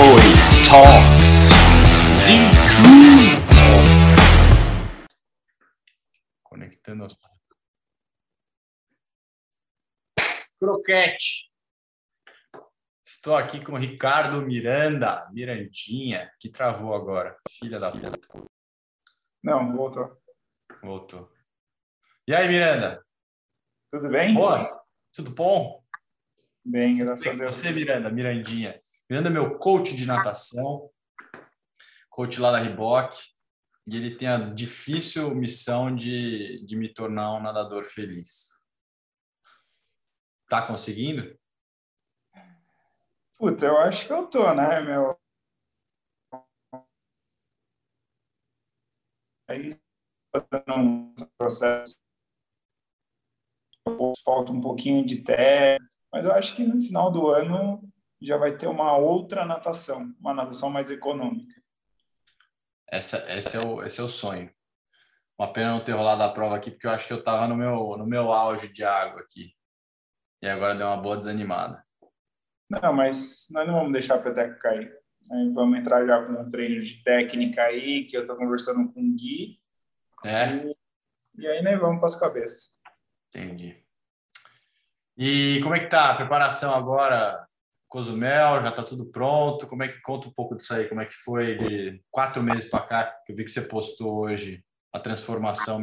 [0.00, 1.30] Boys Talks.
[6.42, 7.14] Conectando as
[10.58, 11.50] Croquete.
[13.04, 17.36] Estou aqui com o Ricardo Miranda, Mirandinha, que travou agora.
[17.50, 18.26] Filha da puta.
[19.44, 20.18] Não, voltou.
[20.82, 21.30] Voltou.
[22.26, 23.04] E aí, Miranda?
[23.92, 24.32] Tudo bem?
[24.32, 24.82] Boa?
[25.12, 25.84] Tudo bom?
[26.64, 27.54] Bem, graças a Deus.
[27.54, 28.80] Você, Miranda, Mirandinha.
[29.10, 30.88] Miranda é meu coach de natação,
[32.08, 33.12] coach lá da Riboc,
[33.84, 38.56] e ele tem a difícil missão de, de me tornar um nadador feliz.
[40.48, 41.36] Tá conseguindo?
[43.36, 45.18] Puta, eu acho que eu tô, né, meu?
[49.48, 49.76] Aí,
[50.32, 51.98] dando um processo.
[54.24, 58.56] Falta um pouquinho de técnica, mas eu acho que no final do ano já vai
[58.56, 61.60] ter uma outra natação, uma natação mais econômica.
[62.86, 64.52] Essa, esse, é o, esse é o sonho.
[65.38, 67.56] Uma pena não ter rolado a prova aqui, porque eu acho que eu estava no
[67.56, 69.54] meu, no meu auge de água aqui.
[70.42, 71.84] E agora deu uma boa desanimada.
[72.68, 74.92] Não, mas nós não vamos deixar a peteca cair.
[75.54, 79.14] Vamos entrar já com um treino de técnica aí, que eu estou conversando com o
[79.14, 79.60] Gui.
[80.24, 80.66] É?
[80.66, 80.76] E,
[81.38, 82.74] e aí nós vamos para as cabeças.
[83.28, 83.82] Entendi.
[85.16, 87.46] E como é que tá a preparação agora?
[87.90, 89.66] Cozumel, já tá tudo pronto?
[89.66, 90.88] Como é que conta um pouco disso aí?
[90.88, 93.20] Como é que foi de quatro meses para cá?
[93.26, 95.80] Que eu vi que você postou hoje a transformação.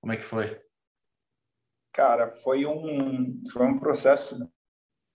[0.00, 0.58] Como é que foi?
[1.92, 4.50] Cara, foi um foi um processo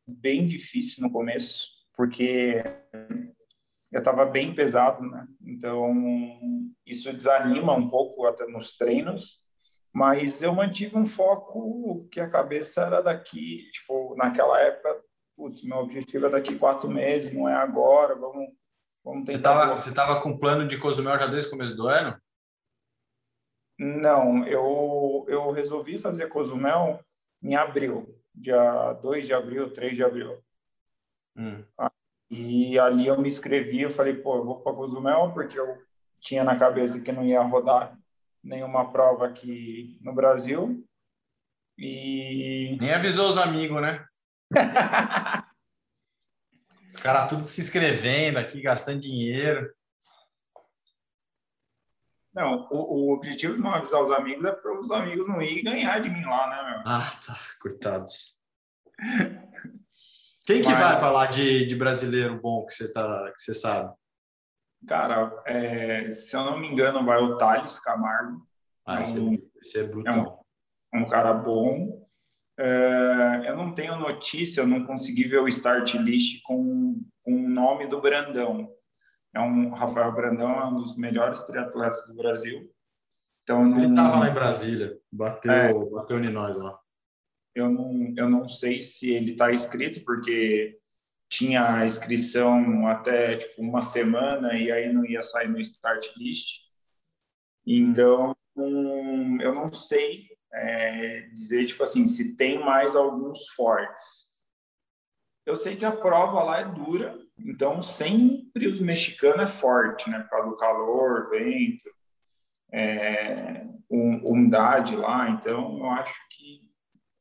[0.08, 2.64] bem difícil no começo, porque
[3.92, 5.28] eu estava bem pesado, né?
[5.42, 5.92] Então
[6.86, 9.40] isso desanima um pouco até nos treinos,
[9.92, 15.07] mas eu mantive um foco que a cabeça era daqui, tipo naquela época,
[15.38, 18.50] putz, meu objetivo é daqui quatro meses, não é agora, vamos,
[19.04, 19.76] vamos Você tentar.
[19.76, 22.20] você tava com plano de Cozumel já desde o começo do ano?
[23.80, 27.00] Não, eu, eu resolvi fazer Cozumel
[27.44, 30.44] em abril, dia 2 de abril, 3 de abril.
[31.38, 31.64] Hum.
[32.32, 35.78] E ali eu me inscrevi, eu falei, pô, eu vou para Cozumel, porque eu
[36.20, 37.96] tinha na cabeça que não ia rodar
[38.44, 40.84] nenhuma prova aqui no Brasil.
[41.78, 42.76] E.
[42.82, 44.04] Nem avisou os amigos, né?
[46.88, 49.74] Os caras tudo se inscrevendo aqui, gastando dinheiro.
[52.34, 55.64] Não, o, o objetivo de não avisar os amigos é para os amigos não ir
[55.64, 56.80] ganhar de mim lá, né, meu?
[56.86, 57.36] Ah, tá.
[57.60, 58.38] Coitados.
[60.46, 63.54] Quem que Mas- vai para lá de, de brasileiro bom que você, tá, que você
[63.54, 63.94] sabe?
[64.88, 68.48] Cara, é, se eu não me engano, vai o Thales Camargo.
[68.86, 69.34] Ah, esse, Hum.
[69.34, 70.46] é, esse é brutal.
[70.94, 72.07] um cara bom.
[72.60, 77.50] É, eu não tenho notícia, eu não consegui ver o start list com, com o
[77.50, 78.70] nome do Brandão.
[79.34, 82.72] É um Rafael Brandão é um dos melhores triatletas do Brasil.
[83.44, 85.74] Então Ele não- tava lá em Brasília, bateu, É.
[85.92, 86.78] bateu em nós lá.
[87.56, 90.78] eu não eu não sei se ele está inscrito porque
[91.30, 96.62] tinha a inscrição até tipo uma semana e aí não ia sair no start list.
[97.66, 104.28] Então hum, eu não sei é, dizer tipo assim se tem mais alguns fortes.
[105.46, 110.20] Eu sei que a prova lá é dura, então sempre os mexicanos é forte, né?
[110.20, 111.90] Por causa do calor, vento,
[112.72, 115.30] é, um- umidade lá.
[115.30, 116.62] Então eu acho que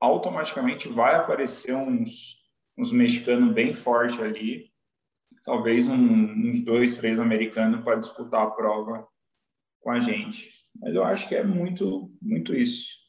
[0.00, 2.36] automaticamente vai aparecer uns,
[2.76, 4.72] uns mexicanos bem fortes ali.
[5.44, 5.94] Talvez um-
[6.48, 9.06] uns dois, três americanos para disputar a prova
[9.80, 10.50] com a gente.
[10.80, 13.05] Mas eu acho que é muito, muito isso.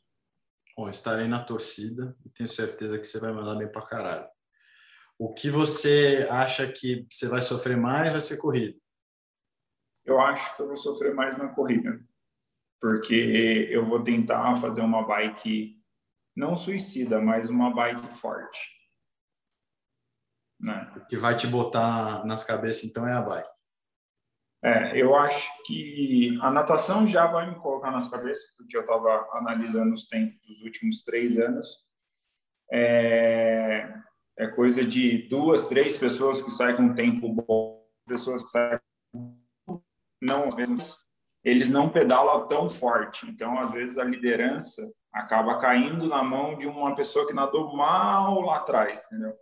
[0.78, 4.30] Bom, estarei na torcida e tenho certeza que você vai mandar bem pra caralho.
[5.18, 8.78] O que você acha que você vai sofrer mais vai ser corrida?
[10.06, 12.00] Eu acho que eu vou sofrer mais na corrida,
[12.80, 15.82] porque eu vou tentar fazer uma bike
[16.36, 18.69] não suicida, mas uma bike forte.
[20.60, 20.94] Né?
[20.96, 23.56] O que vai te botar nas cabeças, então, é a bike.
[24.63, 29.27] É, eu acho que a natação já vai me colocar nas cabeças, porque eu estava
[29.33, 31.68] analisando os tempos dos últimos três anos.
[32.71, 33.88] É,
[34.38, 38.80] é coisa de duas, três pessoas que saem com um tempo bom, pessoas que saem
[40.21, 40.50] não,
[41.44, 43.27] eles, não pedalam tão forte.
[43.30, 48.42] Então, às vezes, a liderança acaba caindo na mão de uma pessoa que nadou mal
[48.42, 49.33] lá atrás, entendeu?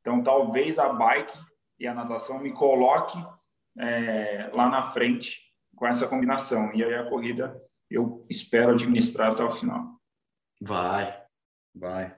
[0.00, 1.38] Então, talvez a bike
[1.78, 3.18] e a natação me coloque
[3.78, 5.42] é, lá na frente
[5.74, 6.72] com essa combinação.
[6.74, 10.00] E aí a corrida eu espero administrar até o final.
[10.60, 11.22] Vai,
[11.74, 12.16] vai.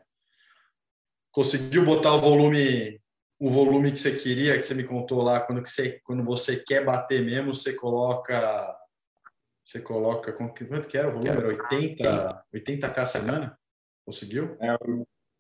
[1.31, 3.01] Conseguiu botar o volume
[3.41, 6.57] o volume que você queria, que você me contou lá, quando, que você, quando você
[6.57, 8.77] quer bater mesmo, você coloca.
[9.63, 10.33] Você coloca.
[10.33, 11.31] Quanto que era o volume?
[11.31, 13.59] Era 80, 80k semana?
[14.05, 14.57] Conseguiu?
[14.61, 14.77] É,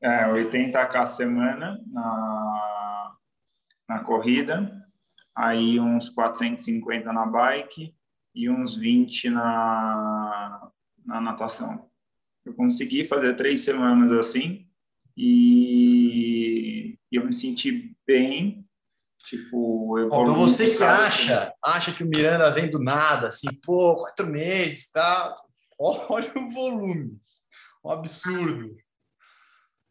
[0.02, 3.16] é 80k semana na,
[3.88, 4.70] na corrida,
[5.38, 7.94] aí uns 450 na bike
[8.34, 10.68] e uns 20 na,
[11.06, 11.88] na natação.
[12.44, 14.66] Eu consegui fazer três semanas assim
[15.16, 18.66] e eu me senti bem,
[19.24, 19.96] tipo...
[20.00, 24.90] Então você que acha, acha que o Miranda vem do nada, assim, pô, quatro meses,
[24.90, 25.36] tá?
[25.78, 27.16] Olha o volume,
[27.84, 28.76] um absurdo.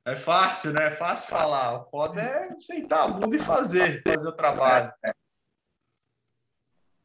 [0.06, 0.88] É fácil, né?
[0.88, 1.82] É fácil falar.
[1.82, 4.92] O foda é sentar a bunda e fazer, fazer o trabalho.
[5.04, 5.14] É,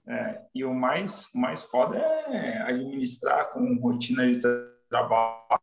[0.06, 0.42] é.
[0.54, 4.40] E o mais, mais foda é administrar com rotina de
[4.88, 5.60] trabalho,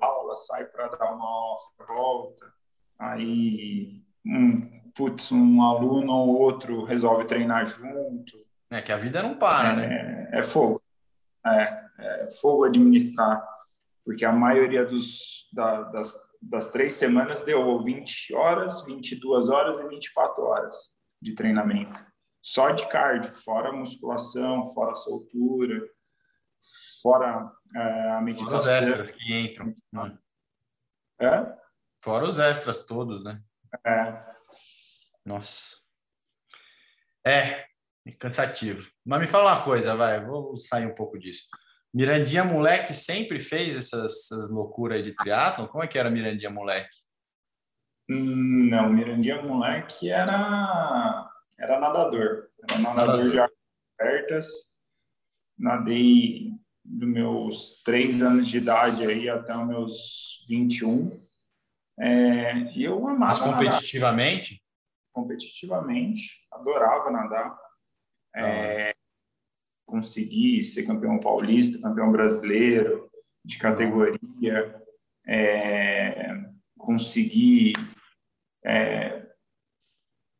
[0.00, 1.56] aula, sai para dar uma
[1.86, 2.52] volta.
[2.98, 8.44] Aí, um, putz, um aluno ou outro resolve treinar junto.
[8.70, 10.30] É que a vida não para, é, né?
[10.32, 10.82] É fogo.
[11.46, 13.46] É, é fogo administrar.
[14.04, 19.88] Porque a maioria dos, da, das das três semanas deu 20 horas, 22 horas e
[19.88, 20.90] 24 horas
[21.20, 21.96] de treinamento.
[22.46, 25.84] Só de cardio, fora musculação, fora soltura,
[27.02, 28.60] fora é, a meditação.
[28.60, 29.72] Fora os extras que entram.
[29.92, 30.18] Né?
[31.20, 31.56] É?
[32.04, 33.42] Fora os extras todos, né?
[33.84, 34.24] É.
[35.26, 35.78] Nossa.
[37.26, 37.66] É,
[38.06, 38.88] é cansativo.
[39.04, 41.48] Mas me fala uma coisa, vai, vou sair um pouco disso.
[41.92, 45.66] Mirandinha moleque sempre fez essas, essas loucuras de triatlon?
[45.66, 46.96] Como é que era Mirandinha moleque?
[48.08, 51.25] Hum, não, Mirandinha moleque era
[51.58, 52.48] era nadador.
[52.68, 53.30] Era nadador, nadador.
[53.30, 53.58] de águas
[53.98, 54.46] abertas.
[55.58, 56.52] Nadei
[56.84, 61.18] dos meus três anos de idade aí até os meus 21.
[61.98, 64.52] É, e eu amava Mas competitivamente?
[64.52, 64.66] Nadar.
[65.12, 67.58] Competitivamente, adorava nadar.
[68.34, 68.94] É,
[69.86, 73.10] conseguir ser campeão paulista, campeão brasileiro
[73.42, 74.82] de categoria,
[75.26, 76.34] é,
[76.76, 77.72] conseguir
[78.62, 79.15] é,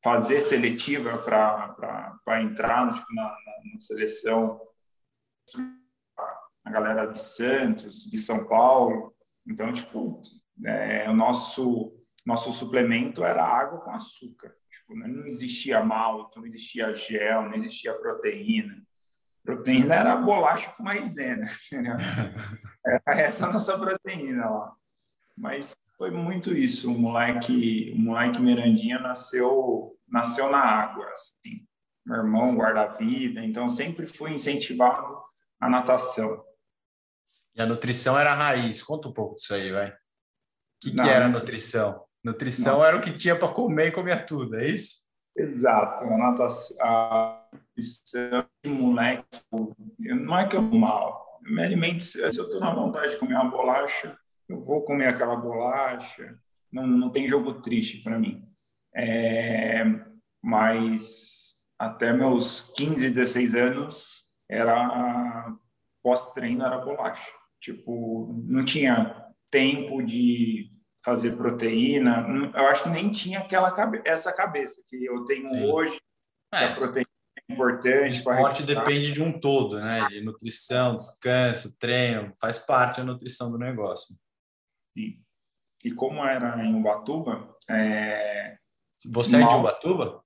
[0.07, 4.61] fazer seletiva para entrar tipo, na, na, na, seleção,
[6.65, 9.13] a galera de Santos, de São Paulo.
[9.45, 10.23] Então, tipo,
[10.65, 11.93] é, o nosso
[12.25, 14.55] nosso suplemento era água com açúcar.
[14.71, 18.81] Tipo, não existia malto, não existia gel, não existia proteína.
[19.45, 21.43] Proteína era bolacha com maisena.
[23.07, 24.73] Era essa a nossa proteína lá.
[25.37, 26.93] Mas foi muito isso.
[26.93, 31.07] O moleque, o moleque Mirandinha nasceu, nasceu na água.
[31.11, 31.67] Assim.
[32.05, 35.19] Meu irmão guarda-vida, então sempre fui incentivado
[35.61, 36.45] a natação.
[37.55, 38.83] E a nutrição era a raiz.
[38.83, 39.91] Conta um pouco disso aí, vai.
[39.91, 39.95] O
[40.81, 42.05] que, que era a nutrição?
[42.23, 42.85] Nutrição não.
[42.85, 45.07] era o que tinha para comer e comia tudo, é isso?
[45.37, 46.05] Exato.
[46.05, 47.47] A natação, a
[48.63, 49.25] de moleque,
[49.99, 51.41] não é que eu mal.
[51.45, 54.17] Eu me alimento, se eu estou na vontade de comer uma bolacha,
[54.49, 56.39] eu vou comer aquela bolacha.
[56.73, 58.45] Não, não tem jogo triste para mim.
[58.95, 59.85] É,
[60.43, 65.55] mas até meus 15, 16 anos, era
[66.03, 67.31] pós-treino era bolacha.
[67.61, 70.71] Tipo, não tinha tempo de
[71.05, 72.27] fazer proteína.
[72.55, 73.73] Eu acho que nem tinha aquela
[74.05, 75.67] essa cabeça que eu tenho Sim.
[75.67, 76.01] hoje.
[76.53, 76.65] É.
[76.65, 77.07] a proteína
[77.51, 78.07] importante.
[78.07, 80.07] O esporte depende de um todo, né?
[80.09, 84.17] De nutrição, descanso, treino, faz parte da nutrição do negócio.
[84.97, 88.57] E como era em Ubatuba, é...
[89.13, 89.49] você mal...
[89.49, 90.25] é de Ubatuba?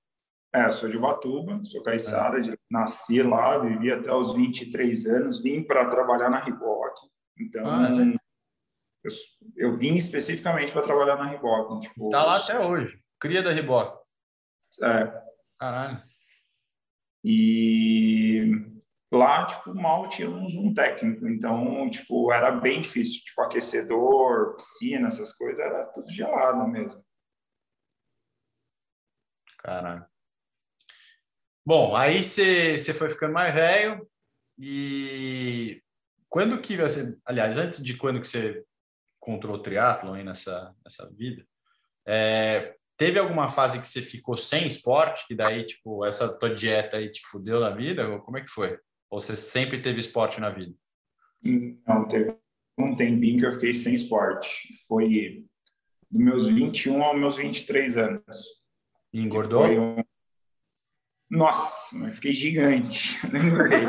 [0.53, 2.57] É, eu sou de Ubatuba, sou caiçara, é.
[2.69, 6.99] nasci lá, vivi até os 23 anos, vim para trabalhar na Reebok.
[7.39, 8.17] Então, ah, é.
[9.03, 9.11] eu,
[9.55, 11.79] eu, vim especificamente para trabalhar na Reebok.
[11.79, 13.97] Tipo, tá lá até hoje, cria da Reebok.
[14.83, 15.21] É.
[15.57, 16.01] Caralho.
[17.23, 18.80] E
[19.11, 25.33] lá, tipo, mal tínhamos um técnico, então, tipo, era bem difícil, tipo, aquecedor, piscina, essas
[25.33, 27.03] coisas, era tudo gelado mesmo.
[29.59, 30.05] Caralho.
[31.65, 34.09] Bom, aí você foi ficando mais velho
[34.57, 35.81] e
[36.27, 38.65] quando que você, aliás, antes de quando que você
[39.21, 41.45] encontrou o triatlon aí nessa, nessa vida,
[42.07, 46.97] é, Teve alguma fase que você ficou sem esporte, que daí, tipo, essa tua dieta
[46.97, 48.19] aí te fudeu na vida?
[48.19, 48.77] Como é que foi?
[49.11, 50.73] Ou você sempre teve esporte na vida?
[51.85, 52.33] Não, teve
[52.79, 54.73] um tempinho que eu fiquei sem esporte.
[54.87, 55.45] Foi
[56.09, 58.61] dos meus 21 aos meus 23 anos.
[59.11, 59.65] E engordou?
[59.65, 60.01] Um...
[61.29, 63.19] Nossa, eu fiquei gigante.
[63.27, 63.83] Não engordei.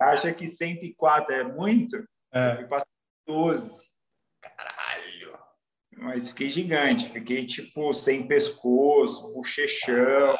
[0.00, 1.96] Acha que 104 é muito?
[2.32, 2.52] É.
[2.52, 2.86] Eu fui para
[3.26, 3.82] 12.
[4.40, 5.38] Caralho.
[5.96, 10.36] mas fiquei gigante, fiquei tipo sem pescoço, bochechão.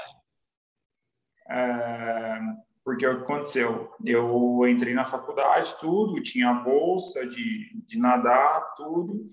[1.53, 2.41] É,
[2.83, 3.93] porque o que aconteceu?
[4.05, 9.31] Eu entrei na faculdade, tudo, tinha bolsa de, de nadar, tudo,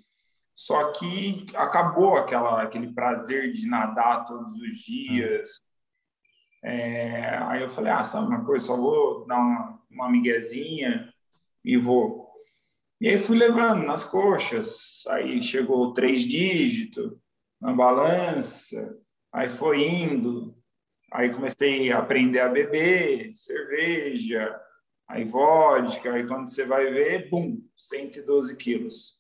[0.54, 5.62] só que acabou aquela, aquele prazer de nadar todos os dias.
[6.62, 11.12] É, aí eu falei, ah, sabe uma coisa, só vou dar uma, uma miguezinha
[11.64, 12.30] e vou.
[13.00, 17.14] E aí fui levando nas coxas, aí chegou três dígitos
[17.62, 18.98] na balança,
[19.32, 20.59] aí foi indo,
[21.12, 24.60] aí comecei a aprender a beber cerveja,
[25.08, 29.20] aí vodka, aí quando você vai ver, bum, 112 quilos.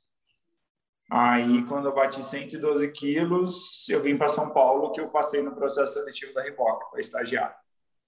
[1.11, 5.55] Aí, quando eu bati 112 quilos, eu vim para São Paulo, que eu passei no
[5.55, 7.57] processo seletivo da Reebok para estagiar.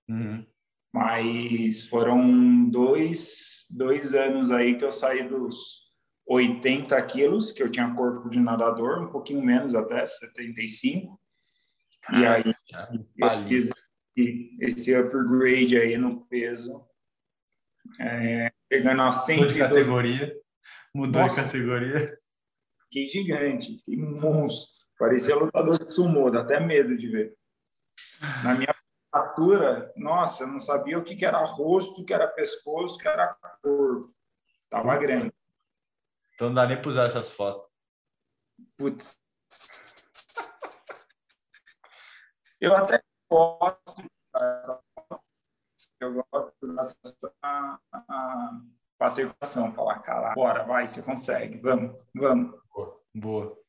[0.07, 0.45] Uhum.
[0.93, 5.81] Mas foram dois, dois anos aí que eu saí dos
[6.27, 11.19] 80 quilos, que eu tinha corpo de nadador, um pouquinho menos até, 75.
[12.11, 13.69] E aí eu fiz
[14.59, 16.85] esse upgrade aí no peso,
[17.99, 19.39] é, pegando a 112...
[19.39, 20.41] Mudou de categoria.
[20.93, 21.41] Mudou Nossa.
[21.41, 22.21] de categoria
[22.91, 24.85] fiquei gigante, fiquei monstro.
[24.99, 27.35] Parecia lutador de sumô, dá até medo de ver.
[28.43, 28.75] Na minha
[29.11, 32.97] altura, nossa, eu não sabia o que, que era rosto, o que era pescoço, o
[32.99, 34.13] que era corpo.
[34.69, 35.33] Tava grande.
[36.35, 37.67] Então não dá nem para usar essas fotos.
[38.77, 39.19] Putz.
[42.61, 45.23] Eu até gosto de usar essa foto.
[45.99, 47.33] Eu gosto de usar essa foto
[48.99, 52.61] para ter coração, falar, cara, bora, vai, você consegue, vamos, vamos.
[52.71, 53.01] Boa.
[53.15, 53.63] boa.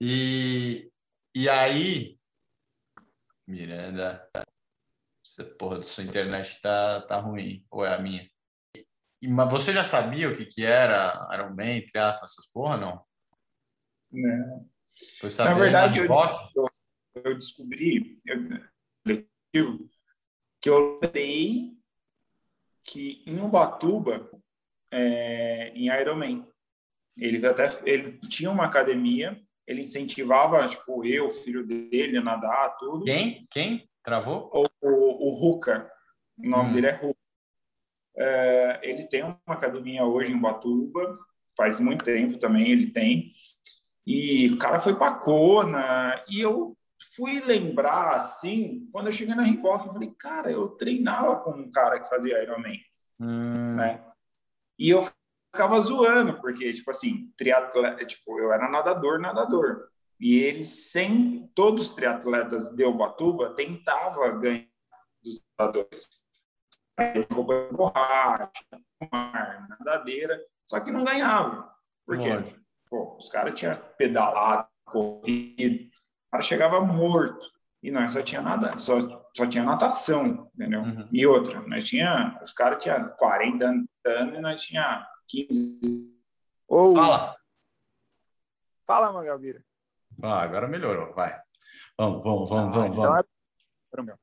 [0.00, 0.90] E,
[1.32, 2.18] e aí,
[3.46, 4.28] Miranda,
[5.24, 8.28] essa porra da sua internet tá, tá ruim, ou é a minha?
[9.22, 13.06] E, mas você já sabia o que que era Iron Man, triatlo, essas porra, não?
[14.10, 14.68] Não.
[15.20, 16.68] Foi saber na verdade, eu, eu,
[17.24, 18.20] eu, descobri
[19.52, 19.88] eu,
[20.60, 21.76] que eu lembrei
[22.84, 24.30] que em Ubatuba,
[24.90, 26.46] é, em Ironman,
[27.16, 33.04] ele até ele tinha uma academia, ele incentivava, tipo, eu, filho dele, a nadar, tudo.
[33.04, 33.46] Quem?
[33.50, 33.88] Quem?
[34.02, 34.50] Travou?
[34.52, 35.90] O, o, o Ruka.
[36.38, 36.72] O nome hum.
[36.74, 37.18] dele é Ruka.
[38.16, 41.18] É, ele tem uma academia hoje em Ubatuba,
[41.56, 43.32] faz muito tempo também ele tem.
[44.06, 46.77] E o cara foi para Kona, e eu
[47.14, 51.70] fui lembrar assim, quando eu cheguei na Reebok, eu falei, cara, eu treinava com um
[51.70, 52.80] cara que fazia Ironman,
[53.20, 53.76] hum.
[53.76, 54.04] né?
[54.78, 55.02] E eu
[55.52, 59.88] ficava zoando, porque, tipo assim, triatleta, tipo, eu era nadador, nadador.
[60.20, 64.66] E eles, sem todos os triatletas de Ubatuba, tentava ganhar
[65.22, 66.08] dos nadadores.
[67.32, 68.50] Roupa de borracha,
[69.68, 71.72] nadadeira, só que não ganhava.
[72.04, 72.30] Por quê?
[72.90, 75.88] Pô, os caras tinham pedalado, corrido,
[76.28, 77.46] o cara chegava morto.
[77.82, 78.98] E nós só tinha nada, só,
[79.36, 80.80] só tinha natação, entendeu?
[80.80, 81.08] Uhum.
[81.12, 83.64] E outra, nós tinha, os caras tinham 40
[84.04, 85.78] anos e nós tinha 15.
[86.66, 86.94] Ou...
[86.94, 87.36] Fala.
[88.84, 89.64] Fala, Magavira.
[90.20, 91.40] Ah, agora melhorou, vai.
[91.96, 93.24] Vamos, vamos, vamos, ah, vamos, vamos.
[93.92, 94.18] Então é...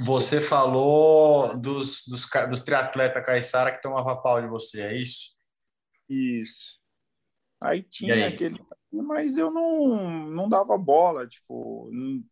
[0.00, 5.36] Você falou dos, dos, dos triatletas Caissara que tomava pau de você, é isso?
[6.08, 6.80] Isso.
[7.60, 8.22] Aí tinha aí?
[8.22, 12.24] aquele mas eu não, não dava bola, tipo, não,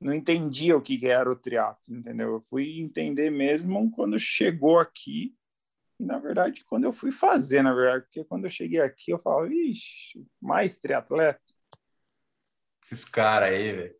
[0.00, 2.34] não entendia o que era o triatlo, entendeu?
[2.34, 5.34] Eu fui entender mesmo quando chegou aqui,
[5.98, 9.18] e na verdade quando eu fui fazer, na verdade, porque quando eu cheguei aqui eu
[9.18, 11.40] falava, ixi, mais triatleta?
[12.82, 13.94] Esses caras aí, velho.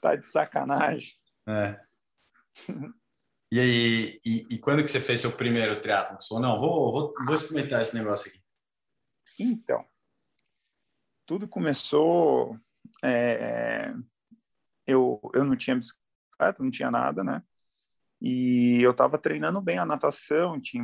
[0.00, 1.14] Tá de sacanagem.
[1.46, 1.80] É.
[3.52, 6.18] e aí, e, e, quando que você fez seu primeiro triatlo?
[6.40, 8.40] Não, vou, vou, vou experimentar esse negócio aqui.
[9.38, 9.84] Então,
[11.30, 12.56] tudo começou.
[13.04, 13.94] É,
[14.84, 17.40] eu, eu não tinha bicicleta, não tinha nada, né?
[18.20, 20.82] E eu estava treinando bem a natação, tinha,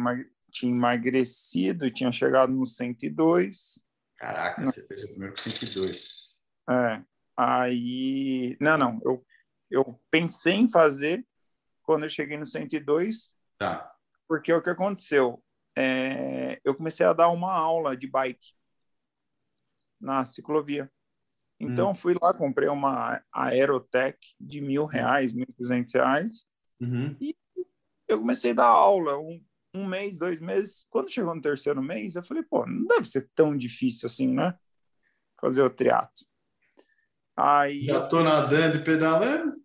[0.49, 3.85] tinha emagrecido, tinha chegado no 102.
[4.17, 4.71] Caraca, não.
[4.71, 6.12] você fez o primeiro com 102.
[6.71, 7.03] É.
[7.37, 8.57] Aí.
[8.61, 9.00] Não, não.
[9.05, 9.26] Eu,
[9.69, 11.26] eu pensei em fazer
[11.83, 13.33] quando eu cheguei no 102.
[13.59, 13.93] Tá.
[14.29, 15.43] Porque o que aconteceu?
[15.76, 18.55] É, eu comecei a dar uma aula de bike
[20.00, 20.91] na ciclovia.
[21.59, 21.95] Então, hum.
[21.95, 26.47] fui lá, comprei uma Aerotech de mil reais, mil duzentos reais,
[26.81, 27.17] uhum.
[27.21, 27.35] e
[28.07, 29.43] eu comecei a dar aula um,
[29.75, 30.87] um mês, dois meses.
[30.91, 34.55] Quando chegou no terceiro mês, eu falei, pô, não deve ser tão difícil assim, né?
[35.41, 36.26] Fazer o triatlo.
[37.37, 39.57] Aí, Já tô nadando e pedalando?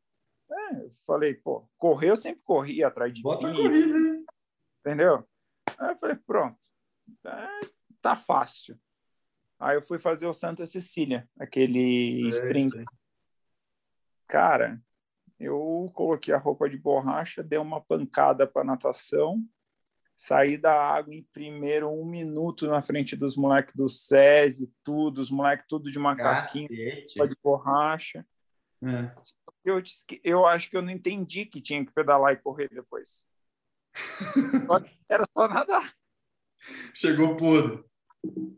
[0.52, 3.54] É, eu falei, pô, correr eu sempre corri atrás de Bota mim.
[3.54, 3.98] a corrida?
[4.80, 5.28] Entendeu?
[5.78, 6.60] Aí eu falei, pronto,
[7.26, 7.48] é,
[8.02, 8.78] tá fácil.
[9.62, 12.80] Aí eu fui fazer o Santa Cecília, aquele é, sprint.
[12.80, 12.84] É.
[14.27, 14.82] Cara,
[15.39, 19.39] eu coloquei a roupa de borracha, dei uma pancada para natação,
[20.15, 25.30] saí da água em primeiro um minuto na frente dos moleques do SESI, tudo, os
[25.30, 26.68] moleques tudo de macaquinho,
[27.15, 28.25] roupa de borracha.
[28.82, 29.13] É.
[29.63, 29.80] Eu,
[30.24, 33.27] eu acho que eu não entendi que tinha que pedalar e correr depois.
[35.08, 35.94] Era só nadar.
[36.96, 37.91] Chegou podre.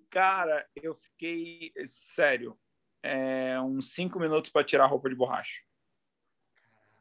[0.10, 2.58] Cara, eu fiquei, sério,
[3.01, 5.62] é, uns cinco minutos para tirar a roupa de borracha.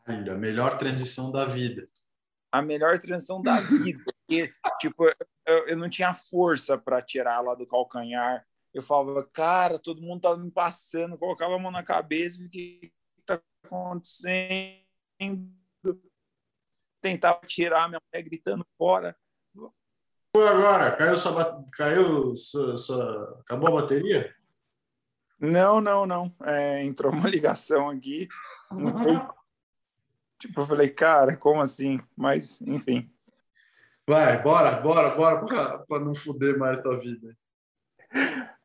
[0.07, 1.87] A melhor transição da vida.
[2.51, 4.03] A melhor transição da vida.
[4.05, 5.07] Porque, tipo,
[5.47, 8.45] eu, eu não tinha força para tirar lá do calcanhar.
[8.75, 11.17] Eu falava, cara, todo mundo tá me passando.
[11.17, 12.93] Colocava a mão na cabeça, o que
[13.25, 14.83] tá acontecendo?
[17.01, 19.17] Tentava tirar, minha mulher gritando fora.
[20.35, 20.97] Foi agora?
[20.97, 23.39] Caiu sua, caiu sua, sua...
[23.41, 24.35] acabou a bateria?
[25.39, 26.35] Não, não, não.
[26.45, 28.29] É, entrou uma ligação aqui.
[30.39, 32.01] Tipo, eu falei, cara, como assim?
[32.17, 33.09] Mas, enfim.
[34.05, 37.37] Vai, bora, bora, bora, para não fuder mais tua vida.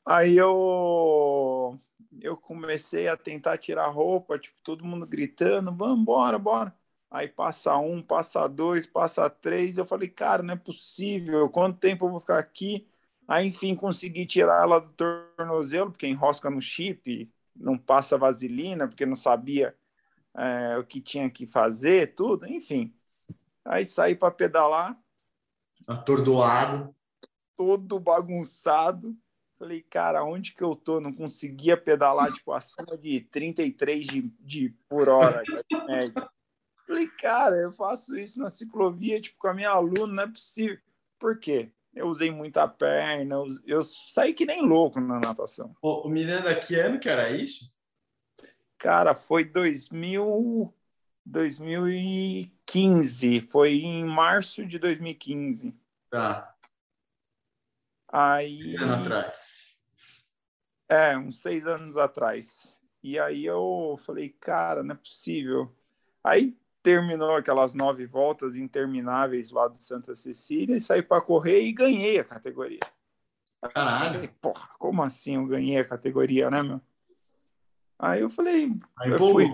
[0.03, 1.79] Aí eu
[2.19, 6.73] eu comecei a tentar tirar a roupa, tipo, todo mundo gritando, vamos embora, bora.
[7.09, 9.77] Aí passa um, passa dois, passa três.
[9.77, 11.49] Eu falei, cara, não é possível.
[11.49, 12.87] Quanto tempo eu vou ficar aqui?
[13.27, 19.05] Aí, enfim, consegui tirar ela do tornozelo, porque enrosca no chip, não passa vaselina, porque
[19.05, 19.75] não sabia
[20.35, 22.93] é, o que tinha que fazer, tudo, enfim.
[23.65, 24.97] Aí saí para pedalar.
[25.87, 26.95] Atordoado.
[27.57, 29.17] Todo bagunçado.
[29.57, 31.01] Falei, cara, onde que eu tô?
[31.01, 35.41] Não conseguia pedalar, tipo, acima de 33 de, de por hora.
[36.87, 40.79] Falei, cara, eu faço isso na ciclovia, tipo, com a minha aluna, não é possível.
[41.19, 41.69] Por quê?
[41.93, 45.75] Eu usei muita perna, eu, eu saí que nem louco na natação.
[45.81, 47.75] o Miranda, que ano que era isso?
[48.77, 50.73] Cara, foi 2000,
[51.25, 53.41] 2015.
[53.49, 55.75] Foi em março de 2015.
[56.09, 56.55] Tá.
[58.07, 58.79] Aí.
[58.79, 59.75] Um ano atrás.
[60.87, 62.79] É, uns seis anos atrás.
[63.03, 65.75] E aí eu falei, cara, não é possível.
[66.23, 66.55] Aí
[66.87, 72.17] terminou aquelas nove voltas intermináveis lá do Santa Cecília e saí para correr e ganhei
[72.17, 72.79] a categoria.
[73.61, 74.29] Caralho.
[74.39, 76.79] Porra, como assim eu ganhei a categoria, né, meu?
[77.99, 79.51] Aí eu falei, Aí, eu fui,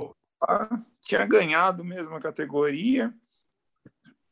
[1.02, 3.12] tinha ganhado mesmo a categoria,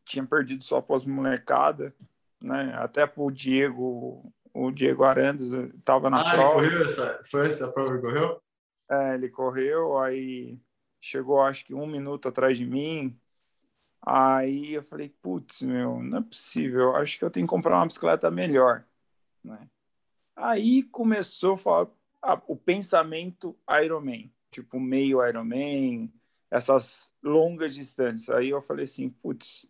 [0.06, 1.96] tinha perdido só pós molecada,
[2.40, 2.72] né?
[2.76, 6.60] Até pro Diego, o Diego Arandes estava na ah, prova.
[6.60, 8.40] Ele correu essa, foi essa prova que correu?
[8.92, 10.60] É, ele correu, aí
[11.02, 13.20] chegou acho que um minuto atrás de mim.
[14.02, 17.86] Aí eu falei, putz, meu, não é possível, acho que eu tenho que comprar uma
[17.86, 18.86] bicicleta melhor,
[19.44, 19.70] né?
[20.36, 21.88] Aí começou a falar,
[22.48, 26.12] o pensamento Ironman, tipo meio Ironman,
[26.50, 28.36] essas longas distâncias.
[28.36, 29.68] Aí eu falei assim, putz,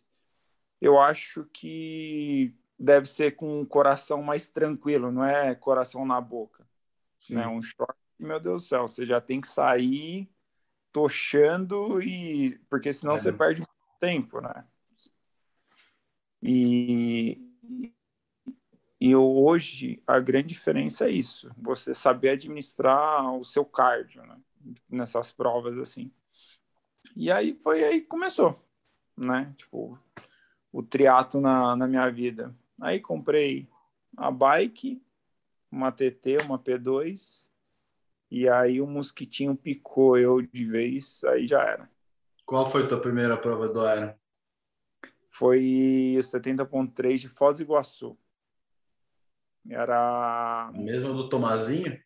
[0.80, 6.66] eu acho que deve ser com o coração mais tranquilo, não é coração na boca.
[7.20, 7.36] Sim.
[7.36, 7.48] Né?
[7.48, 10.31] Um short, meu Deus do céu, você já tem que sair
[10.92, 13.18] tochando e porque senão é.
[13.18, 13.64] você perde
[14.00, 14.66] tempo, né?
[16.42, 17.40] E
[19.00, 24.38] e hoje a grande diferença é isso, você saber administrar o seu cardio, né?
[24.88, 26.12] Nessas provas assim.
[27.16, 28.64] E aí foi aí que começou,
[29.18, 29.54] né?
[29.58, 29.98] Tipo,
[30.72, 32.56] o triato na, na minha vida.
[32.80, 33.68] Aí comprei
[34.16, 35.02] a bike,
[35.72, 37.50] uma TT, uma P2,
[38.32, 41.92] e aí o mosquitinho picou eu de vez, aí já era.
[42.46, 44.14] Qual foi a tua primeira prova do Iron?
[45.30, 48.18] Foi o 70.3 de Foz do Iguaçu.
[49.70, 50.70] Era.
[50.70, 52.02] A mesma do Tomazinho?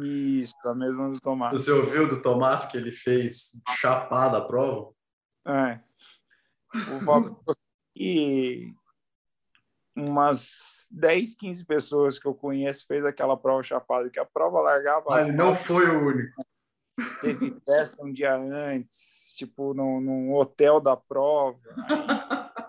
[0.00, 1.52] Isso, a mesma do Tomás.
[1.52, 4.94] Você ouviu do Tomás que ele fez chapada a prova?
[5.44, 5.80] É.
[6.74, 7.56] O
[7.94, 8.72] e
[9.96, 15.04] umas 10, 15 pessoas que eu conheço fez aquela prova chapada, que a prova largava.
[15.08, 16.44] Mas não foi o único.
[17.20, 21.58] Teve festa um dia antes, tipo, num, num hotel da prova.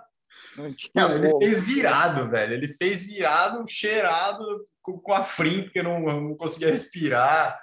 [0.55, 2.53] Não tinha ele fez virado, velho.
[2.53, 7.61] Ele fez virado, cheirado, com, com a frim, porque não, não conseguia respirar.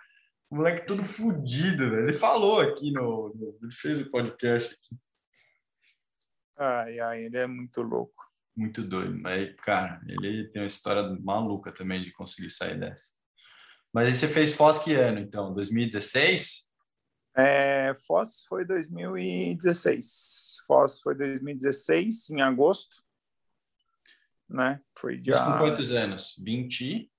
[0.48, 2.04] O moleque tudo fodido, velho.
[2.04, 3.58] Ele falou aqui no, no.
[3.60, 4.96] Ele fez o podcast aqui.
[6.56, 8.23] Ai, ai, ele é muito louco.
[8.56, 9.18] Muito doido.
[9.18, 13.12] Mas, cara, ele tem uma história maluca também de conseguir sair dessa.
[13.92, 15.54] Mas aí você fez Foz que ano, então?
[15.54, 16.64] 2016?
[17.36, 20.62] É, Foz foi 2016.
[20.66, 23.02] Foz foi 2016, em agosto.
[24.48, 24.80] Né?
[24.96, 25.34] Foi dia...
[25.34, 26.34] com quantos anos?
[26.38, 27.10] 20?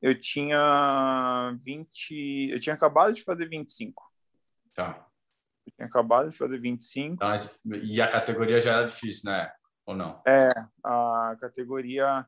[0.00, 2.48] Eu tinha 20.
[2.50, 4.02] Eu tinha acabado de fazer 25.
[4.72, 5.06] Tá.
[5.66, 7.18] Eu tinha acabado de fazer 25.
[7.18, 7.38] Tá,
[7.82, 9.52] e a categoria já era difícil, né?
[9.86, 10.22] Ou não?
[10.26, 10.50] É,
[10.84, 12.26] a categoria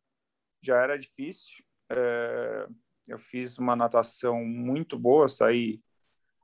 [0.62, 1.64] já era difícil.
[1.90, 2.66] É,
[3.08, 5.80] eu fiz uma natação muito boa, saí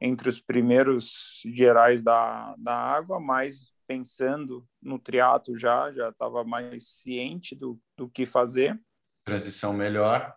[0.01, 6.87] entre os primeiros gerais da, da água, mas pensando no triatlo já, já estava mais
[6.87, 8.79] ciente do, do que fazer.
[9.25, 10.37] Transição melhor.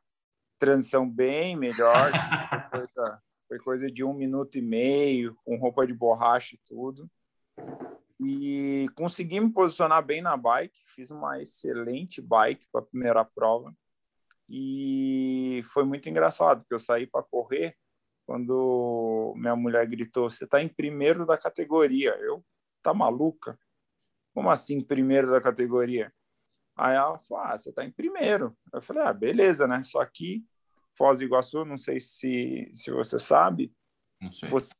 [0.57, 2.12] Transição bem melhor.
[2.71, 7.10] foi, coisa, foi coisa de um minuto e meio, com roupa de borracha e tudo.
[8.23, 13.75] E consegui me posicionar bem na bike, fiz uma excelente bike para a primeira prova.
[14.47, 17.75] E foi muito engraçado, porque eu saí para correr
[18.25, 22.12] quando minha mulher gritou: Você está em primeiro da categoria.
[22.19, 22.45] Eu,
[22.81, 23.57] tá maluca?
[24.34, 26.13] Como assim, primeiro da categoria?
[26.75, 28.55] Aí ela falou: Ah, você está em primeiro.
[28.73, 29.81] Eu falei: Ah, beleza, né?
[29.84, 30.45] Só que
[30.95, 33.73] Foz do Iguaçu, não sei se, se você sabe,
[34.49, 34.73] você,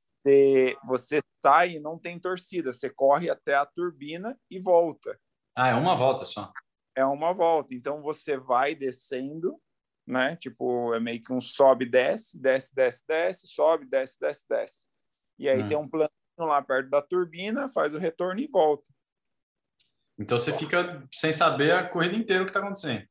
[0.86, 5.19] você sai e não tem torcida, você corre até a turbina e volta.
[5.55, 6.51] Ah, é uma volta só
[6.95, 7.73] é uma volta.
[7.73, 9.60] Então você vai descendo,
[10.05, 10.36] né?
[10.36, 14.88] Tipo, é meio que um sobe, desce, desce, desce, desce, sobe, desce, desce, desce.
[15.38, 15.67] E aí hum.
[15.67, 18.89] tem um plano lá perto da turbina, faz o retorno e volta.
[20.19, 23.07] Então você fica sem saber a corrida inteira o que está acontecendo.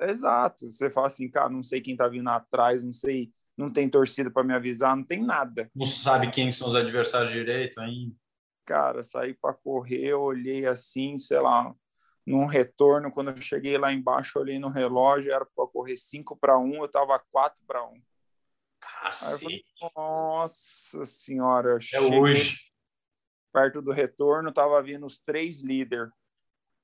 [0.00, 0.70] Exato.
[0.70, 4.30] Você fala assim, cara, não sei quem está vindo atrás, não sei, não tem torcida
[4.30, 5.70] para me avisar, não tem nada.
[5.74, 8.14] Não sabe quem são os adversários direito ainda.
[8.64, 11.74] Cara, saí para correr, olhei assim, sei lá,
[12.26, 16.58] num retorno, quando eu cheguei lá embaixo, olhei no relógio, era para correr 5 para
[16.58, 18.02] 1, eu estava 4 para 1.
[18.80, 19.64] Cacete.
[19.94, 22.56] Nossa senhora, é hoje.
[23.52, 26.08] perto do retorno, tava vindo os três líderes.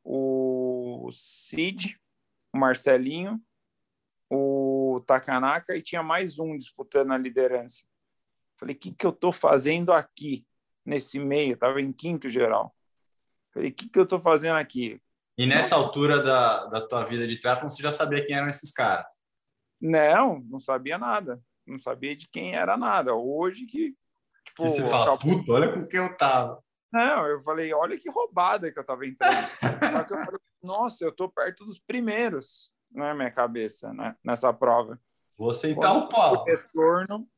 [0.04, 1.98] O Cid,
[2.52, 3.40] o Marcelinho,
[4.28, 4.65] o
[5.00, 7.84] Takanaka e tinha mais um disputando a liderança.
[8.58, 10.46] Falei, o que, que eu tô fazendo aqui,
[10.84, 11.56] nesse meio?
[11.56, 12.74] Tava em quinto geral.
[13.52, 15.00] Falei, o que, que eu tô fazendo aqui?
[15.38, 18.72] E nessa altura da, da tua vida de triatlon, você já sabia quem eram esses
[18.72, 19.06] caras?
[19.80, 21.42] Não, não sabia nada.
[21.66, 23.14] Não sabia de quem era nada.
[23.14, 23.94] Hoje que.
[24.44, 25.38] Tipo, que você fala, acabou...
[25.38, 26.62] puta, olha com quem eu tava.
[26.90, 29.34] Não, eu falei, olha que roubada que eu tava entrando.
[29.34, 34.16] eu falei, Nossa, eu tô perto dos primeiros na minha cabeça, né?
[34.24, 35.00] Nessa prova.
[35.38, 36.44] Você então o pau.
[36.44, 37.28] Retorno,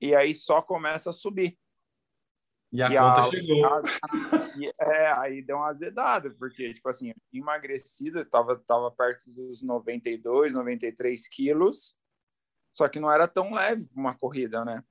[0.00, 1.58] e aí só começa a subir.
[2.72, 3.64] E a e conta a, chegou.
[3.64, 3.82] A,
[4.80, 11.28] é, aí deu uma azedada, porque, tipo assim, emagrecida, tava, tava perto dos 92, 93
[11.28, 11.96] quilos,
[12.72, 14.84] só que não era tão leve uma corrida, né?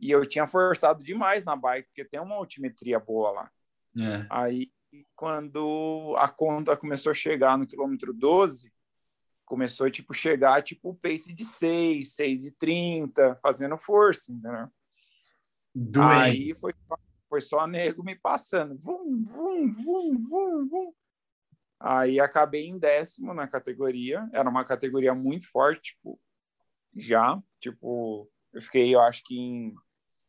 [0.00, 3.50] E eu tinha forçado demais na bike, porque tem uma altimetria boa lá.
[3.98, 4.26] É.
[4.30, 4.70] Aí,
[5.14, 8.72] quando a conta começou a chegar no quilômetro 12,
[9.48, 14.68] começou, tipo, chegar, tipo, pace de 6, 6 e 30, fazendo força, entendeu?
[15.74, 16.12] Doente.
[16.12, 16.72] Aí foi
[17.28, 18.76] foi só nego me passando.
[18.78, 20.92] Vum, vum, vum, vum, vum.
[21.78, 24.28] Aí acabei em décimo na categoria.
[24.32, 26.18] Era uma categoria muito forte, tipo,
[26.96, 27.40] já.
[27.60, 29.74] Tipo, eu fiquei, eu acho que em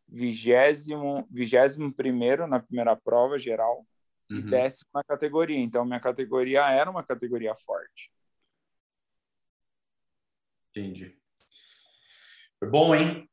[0.07, 3.85] vigésimo, vigésimo primeiro na primeira prova geral
[4.29, 4.37] uhum.
[4.37, 5.57] e décimo na categoria.
[5.57, 8.11] Então, minha categoria era uma categoria forte.
[10.79, 11.21] Entendi.
[12.57, 13.29] Foi bom, hein?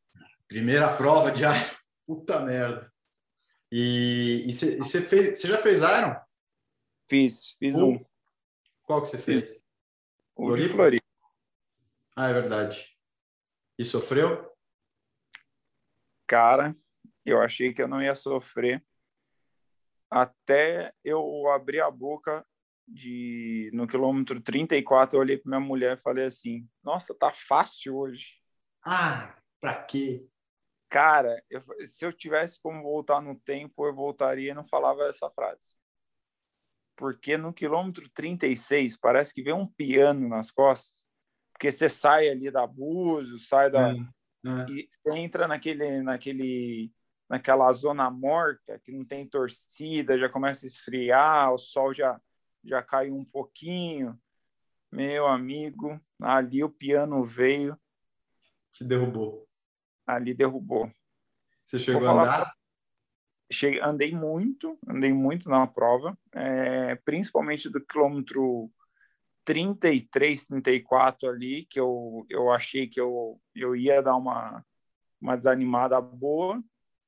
[0.49, 1.57] Primeira prova de ar.
[2.05, 2.93] Puta merda.
[3.71, 6.17] E você fez, você já fez Iron?
[7.09, 7.99] Fiz, fiz um.
[8.83, 9.63] Qual que você fez?
[10.35, 11.05] O de Floripa.
[12.17, 12.97] Ah, é verdade.
[13.79, 14.53] E sofreu?
[16.27, 16.77] Cara,
[17.25, 18.85] eu achei que eu não ia sofrer.
[20.11, 22.47] Até eu abrir a boca
[22.87, 27.96] de no quilômetro 34, eu olhei para minha mulher e falei assim: "Nossa, tá fácil
[27.96, 28.35] hoje".
[28.85, 30.27] Ah, para quê?
[30.88, 35.29] Cara, eu, se eu tivesse como voltar no tempo, eu voltaria e não falava essa
[35.31, 35.77] frase.
[36.96, 41.05] Porque no quilômetro 36 parece que vem um piano nas costas,
[41.53, 43.90] porque você sai ali da Búzio, sai da.
[43.90, 44.70] É, é.
[44.70, 46.92] E você entra naquele, naquele,
[47.29, 52.20] naquela zona morta, que não tem torcida, já começa a esfriar, o sol já,
[52.66, 54.18] já cai um pouquinho.
[54.90, 57.79] Meu amigo, ali o piano veio.
[58.72, 59.46] Te derrubou
[60.07, 60.90] ali derrubou.
[61.64, 62.52] Você chegou a andar?
[63.50, 68.70] Cheguei, andei muito, andei muito na prova, é, principalmente do quilômetro
[69.44, 74.64] 33, 34 ali, que eu, eu achei que eu, eu ia dar uma,
[75.20, 76.61] uma desanimada boa.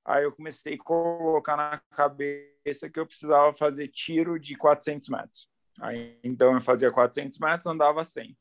[0.08, 5.50] Aí eu comecei a colocar na cabeça que eu precisava fazer tiro de 400 metros.
[5.78, 8.34] Aí, então eu fazia 400 metros, andava 100.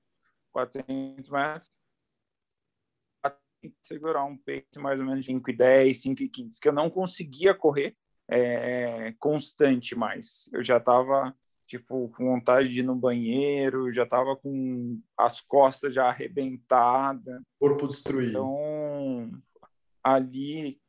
[0.53, 1.69] 400 metros,
[3.83, 7.97] segurar um pace mais ou menos de 5,10, 5,15, que eu não conseguia correr
[8.29, 10.49] é, constante mais.
[10.53, 15.93] Eu já estava tipo com vontade de ir no banheiro, já estava com as costas
[15.93, 18.29] já arrebentadas, corpo destruído.
[18.29, 19.31] Então
[20.01, 20.79] ali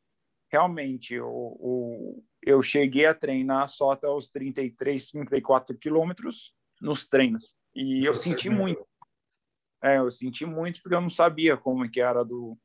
[0.51, 8.05] realmente o, eu cheguei a treinar só até os 33, 34 quilômetros nos treinos e
[8.05, 8.85] eu senti muito.
[9.81, 12.57] É, eu senti muito porque eu não sabia como que era do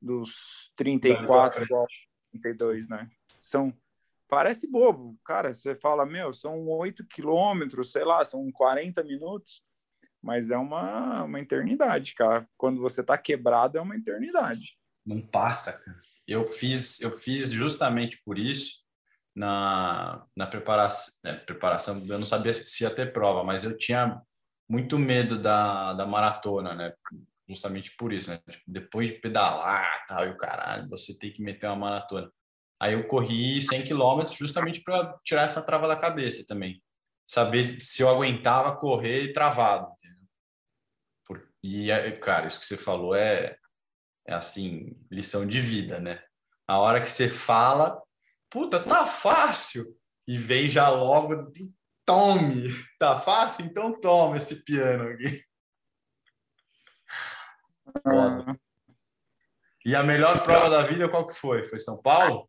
[0.00, 1.86] dos 34 igual
[2.32, 3.10] 32, né?
[3.38, 3.74] São
[4.28, 5.54] parece bobo, cara.
[5.54, 9.62] Você fala, meu, são 8 quilômetros, sei lá, são 40 minutos,
[10.20, 12.48] mas é uma, uma eternidade, cara.
[12.56, 14.76] Quando você tá quebrado, é uma eternidade.
[15.04, 15.82] Não passa.
[16.26, 18.78] Eu fiz, eu fiz justamente por isso
[19.34, 22.02] na, na preparação, né, preparação.
[22.08, 24.20] Eu não sabia se ia ter prova, mas eu tinha
[24.68, 26.94] muito medo da, da maratona, né?
[27.48, 28.40] Justamente por isso, né?
[28.48, 32.30] Tipo, depois de pedalar, tal, e o caralho, você tem que meter uma maratona.
[32.80, 36.82] Aí eu corri 100 quilômetros justamente para tirar essa trava da cabeça também.
[37.26, 39.92] Saber se eu aguentava correr travado.
[41.62, 41.88] E,
[42.20, 43.56] cara, isso que você falou é,
[44.26, 46.22] é, assim, lição de vida, né?
[46.66, 48.02] A hora que você fala,
[48.50, 49.84] puta, tá fácil.
[50.26, 51.52] E vem já logo,
[52.04, 52.68] tome.
[52.98, 53.66] Tá fácil?
[53.66, 55.44] Então toma esse piano aqui.
[58.02, 58.58] Foda.
[59.84, 61.62] E a melhor prova da vida qual que foi?
[61.62, 62.48] Foi São Paulo?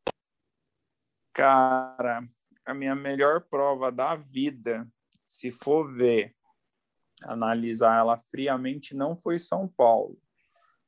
[1.34, 2.26] Cara,
[2.66, 4.88] a minha melhor prova da vida,
[5.28, 6.34] se for ver,
[7.24, 10.18] analisar ela friamente, não foi São Paulo.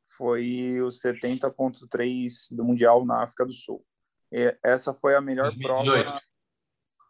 [0.09, 3.85] Foi o 70.3 do Mundial na África do Sul.
[4.31, 6.03] E essa foi a melhor 2018.
[6.05, 6.21] prova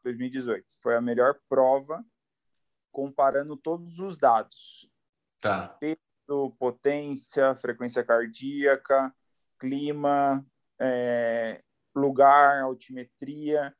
[0.03, 0.65] 2018.
[0.81, 2.03] Foi a melhor prova
[2.91, 4.89] comparando todos os dados.
[5.39, 5.77] Tá.
[5.79, 9.13] Peso, potência, frequência cardíaca,
[9.59, 10.45] clima,
[10.79, 11.61] é,
[11.95, 13.75] lugar, altimetria.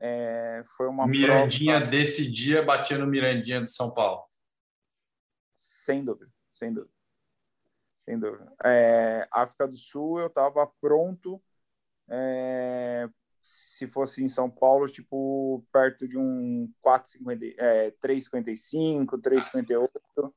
[0.00, 1.90] É, foi uma Mirandinha prova...
[1.90, 4.24] desse dia batia no Mirandinha de São Paulo.
[5.56, 6.92] Sem dúvida, sem dúvida.
[8.04, 8.52] Sem dúvida.
[8.64, 11.42] É, África do Sul, eu estava pronto.
[12.08, 13.08] É,
[13.42, 20.32] se fosse em São Paulo, tipo, perto de um 4,50, é, 3,55, 3,58.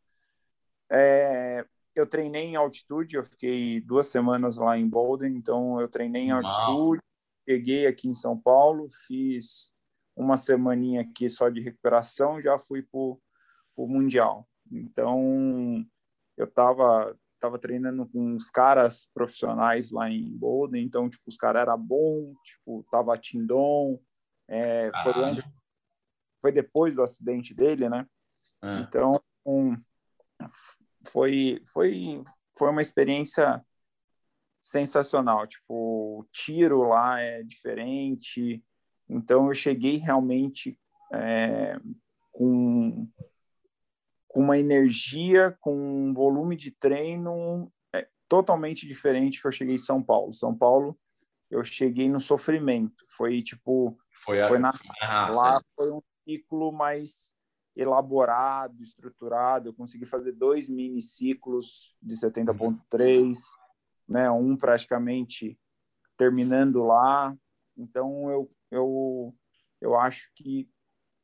[0.90, 6.24] É, eu treinei em altitude, eu fiquei duas semanas lá em Bolden, então eu treinei
[6.24, 7.02] em altitude,
[7.50, 9.72] Cheguei aqui em São Paulo, fiz
[10.14, 14.46] uma semaninha aqui só de recuperação, já fui para o Mundial.
[14.70, 15.86] Então,
[16.36, 21.62] eu estava tava treinando com os caras profissionais lá em Bolden, então, tipo, os caras
[21.64, 24.00] eram bons, tipo, tava Tindon,
[24.48, 25.46] é, foi, antes,
[26.42, 28.08] foi depois do acidente dele, né?
[28.62, 28.80] É.
[28.80, 29.14] Então,
[29.46, 29.78] um,
[31.10, 32.24] foi, foi,
[32.58, 33.64] foi uma experiência
[34.62, 35.48] sensacional.
[35.48, 38.64] Tipo, o tiro lá é diferente.
[39.10, 40.80] Então, eu cheguei realmente
[41.14, 41.80] é,
[42.32, 43.08] com,
[44.38, 49.80] com uma energia, com um volume de treino é, totalmente diferente que eu cheguei em
[49.80, 50.32] São Paulo.
[50.32, 50.96] São Paulo,
[51.50, 53.04] eu cheguei no sofrimento.
[53.10, 53.98] Foi tipo.
[54.14, 54.88] Foi, a, foi na, foi
[55.36, 57.34] lá foi um ciclo mais
[57.76, 59.70] elaborado, estruturado.
[59.70, 63.40] Eu consegui fazer dois mini ciclos de 70.3
[64.08, 64.30] né?
[64.30, 65.60] Um praticamente
[66.16, 67.36] terminando lá.
[67.76, 69.36] Então eu eu
[69.82, 70.70] eu acho que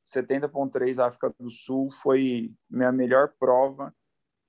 [0.06, 3.94] 70.3 África do Sul foi minha melhor prova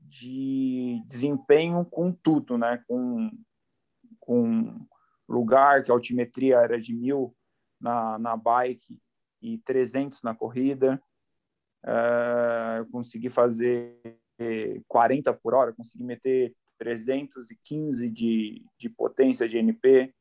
[0.00, 2.82] de desempenho com tudo, né?
[2.86, 3.30] Com
[4.20, 4.86] com
[5.28, 7.34] lugar que a altimetria era de mil
[7.80, 8.98] na, na bike
[9.40, 11.00] e 300 na corrida.
[11.84, 14.18] Uh, eu consegui fazer
[14.88, 20.14] 40 por hora, consegui meter 315 de, de potência de NP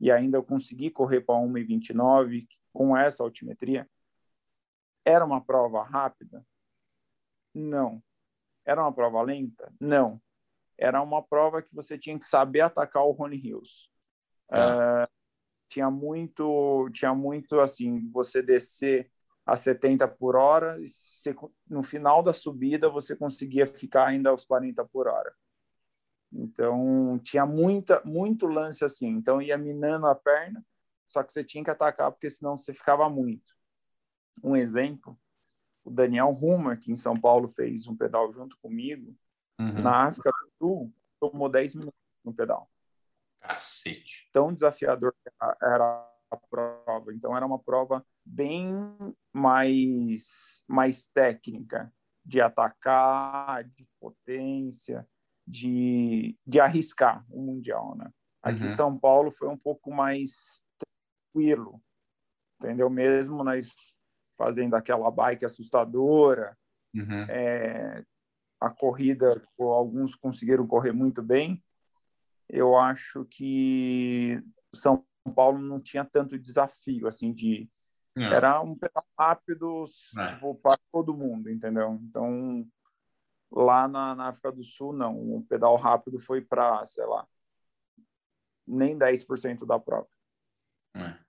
[0.00, 3.88] e ainda eu consegui correr para 1,29 com essa altimetria.
[5.06, 6.44] Era uma prova rápida?
[7.54, 8.02] Não.
[8.64, 9.72] Era uma prova lenta?
[9.80, 10.20] Não.
[10.76, 13.88] Era uma prova que você tinha que saber atacar o Rony Hills.
[14.50, 15.08] Uh,
[15.68, 19.10] tinha muito, tinha muito assim, você descer
[19.44, 20.86] a 70 por hora, e
[21.68, 25.32] no final da subida você conseguia ficar ainda aos 40 por hora.
[26.32, 29.06] Então, tinha muita, muito lance assim.
[29.06, 30.64] Então, ia minando a perna,
[31.06, 33.55] só que você tinha que atacar, porque senão você ficava muito.
[34.42, 35.18] Um exemplo,
[35.84, 39.16] o Daniel Rumor, que em São Paulo fez um pedal junto comigo,
[39.58, 39.82] uhum.
[39.82, 42.70] na África do Sul, tomou 10 minutos no pedal.
[43.40, 44.28] Cacete.
[44.32, 45.14] Tão desafiador
[45.62, 47.12] era a prova.
[47.14, 48.68] Então, era uma prova bem
[49.32, 51.92] mais, mais técnica,
[52.24, 55.06] de atacar, de potência,
[55.46, 58.10] de, de arriscar o Mundial, né?
[58.42, 58.74] Aqui em uhum.
[58.76, 60.64] São Paulo foi um pouco mais
[61.32, 61.80] tranquilo,
[62.60, 62.90] entendeu?
[62.90, 63.95] Mesmo nós
[64.36, 66.56] fazendo aquela bike assustadora,
[66.94, 67.22] uhum.
[67.28, 68.04] é,
[68.60, 71.62] a corrida, alguns conseguiram correr muito bem.
[72.48, 74.42] Eu acho que
[74.74, 77.68] São Paulo não tinha tanto desafio assim de
[78.14, 78.32] não.
[78.32, 79.84] era um pedal rápido
[80.18, 80.26] é.
[80.26, 81.98] tipo para todo mundo, entendeu?
[82.02, 82.66] Então
[83.50, 87.26] lá na, na África do Sul não, o pedal rápido foi para, sei lá,
[88.66, 90.08] nem 10% da prova.
[90.94, 91.25] É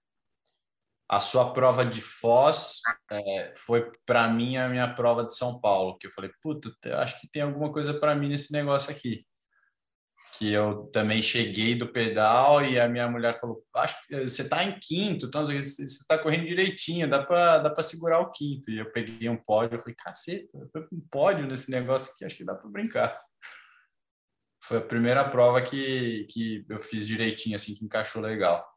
[1.10, 5.98] a sua prova de Foz é, foi para mim a minha prova de São Paulo,
[5.98, 6.70] que eu falei, puta,
[7.02, 9.26] acho que tem alguma coisa para mim nesse negócio aqui.
[10.38, 14.64] Que eu também cheguei do pedal e a minha mulher falou, acho que você está
[14.66, 18.70] em quinto, então você está correndo direitinho, dá para dá para segurar o quinto.
[18.70, 20.50] E eu peguei um pódio, eu falei, caceta,
[20.92, 23.20] um pódio nesse negócio aqui, acho que dá para brincar.
[24.62, 28.68] Foi a primeira prova que, que eu fiz direitinho, assim, que encaixou legal.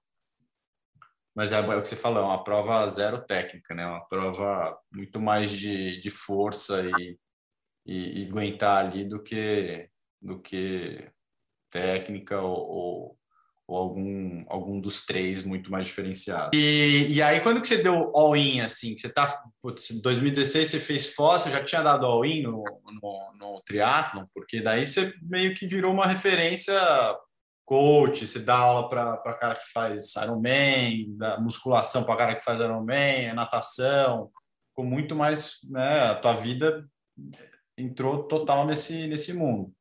[1.40, 3.86] Mas é, é, o que você falou, é uma prova zero técnica, né?
[3.86, 7.18] Uma prova muito mais de, de força e,
[7.86, 9.88] e, e aguentar ali do que,
[10.20, 11.02] do que
[11.70, 13.18] técnica ou, ou,
[13.66, 16.50] ou, algum, algum dos três muito mais diferenciado.
[16.54, 18.94] E, e aí, quando que você deu all-in, assim?
[18.94, 19.42] Você tá...
[19.64, 22.62] Em 2016 você fez você já tinha dado all-in no,
[23.02, 24.26] no, no triatlon?
[24.34, 26.74] Porque daí você meio que virou uma referência
[27.70, 32.58] coach, você dá aula para cara que faz Ironman, dá musculação para cara que faz
[32.58, 34.28] Ironman, é natação,
[34.74, 36.84] com muito mais, né, a tua vida
[37.78, 39.72] entrou total nesse nesse mundo.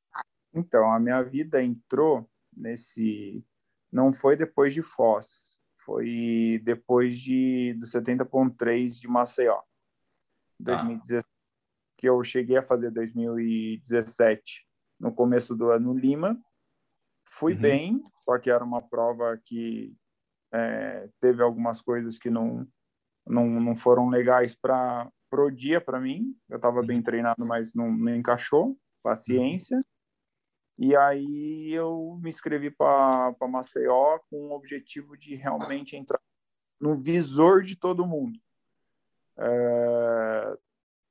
[0.53, 3.43] Então, a minha vida entrou nesse
[3.91, 9.61] não foi depois de Foz, foi depois de do 70.3 de Maceió.
[10.59, 11.29] 2017 ah.
[11.97, 14.67] que eu cheguei a fazer 2017
[14.99, 16.39] no começo do ano Lima
[17.29, 17.61] Fui uhum.
[17.61, 19.95] bem, só que era uma prova que
[20.51, 22.67] é, teve algumas coisas que não,
[23.25, 26.35] não, não foram legais para o dia para mim.
[26.49, 27.03] Eu estava bem uhum.
[27.03, 28.77] treinado, mas não, não encaixou.
[29.03, 29.77] Paciência.
[29.77, 29.83] Uhum.
[30.79, 36.21] E aí eu me inscrevi para Maceió com o objetivo de realmente entrar
[36.79, 38.39] no visor de todo mundo.
[39.37, 40.57] É,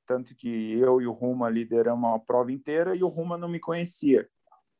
[0.07, 3.59] tanto que eu e o Ruma lideramos a prova inteira e o Ruma não me
[3.59, 4.27] conhecia.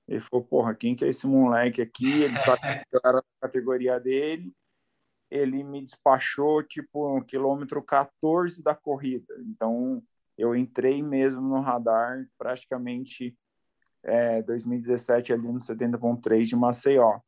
[0.09, 2.23] Ele falou, porra, quem que é esse moleque aqui?
[2.23, 4.51] Ele sabe que eu era da categoria dele.
[5.29, 9.35] Ele me despachou, tipo, no quilômetro 14 da corrida.
[9.45, 10.03] Então,
[10.35, 13.37] eu entrei mesmo no radar praticamente
[14.03, 17.19] é, 2017 ali no 70.3 de Maceió.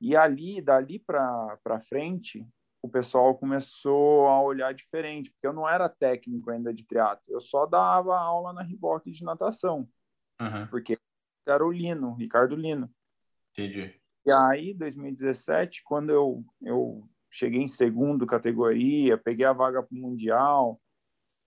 [0.00, 2.48] E ali, dali para frente,
[2.80, 7.40] o pessoal começou a olhar diferente, porque eu não era técnico ainda de triatlo, eu
[7.40, 9.86] só dava aula na Riboc de natação.
[10.40, 10.66] Uhum.
[10.68, 10.96] Porque
[11.46, 12.90] era o Lino, Ricardo Lino.
[13.52, 14.00] Entendi.
[14.26, 19.98] E aí, 2017, quando eu, eu cheguei em segundo categoria, peguei a vaga para o
[19.98, 20.80] Mundial,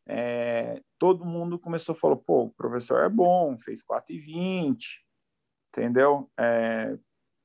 [0.05, 4.77] é, todo mundo começou a falar, pô, o professor é bom, fez 4,20,
[5.69, 6.29] entendeu?
[6.37, 6.97] É,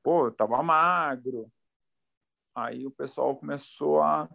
[0.02, 1.50] pô, tava magro.
[2.54, 4.28] Aí o pessoal começou a,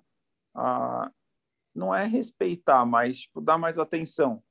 [0.56, 1.12] a
[1.76, 4.42] não é respeitar, mas tipo, dar mais atenção,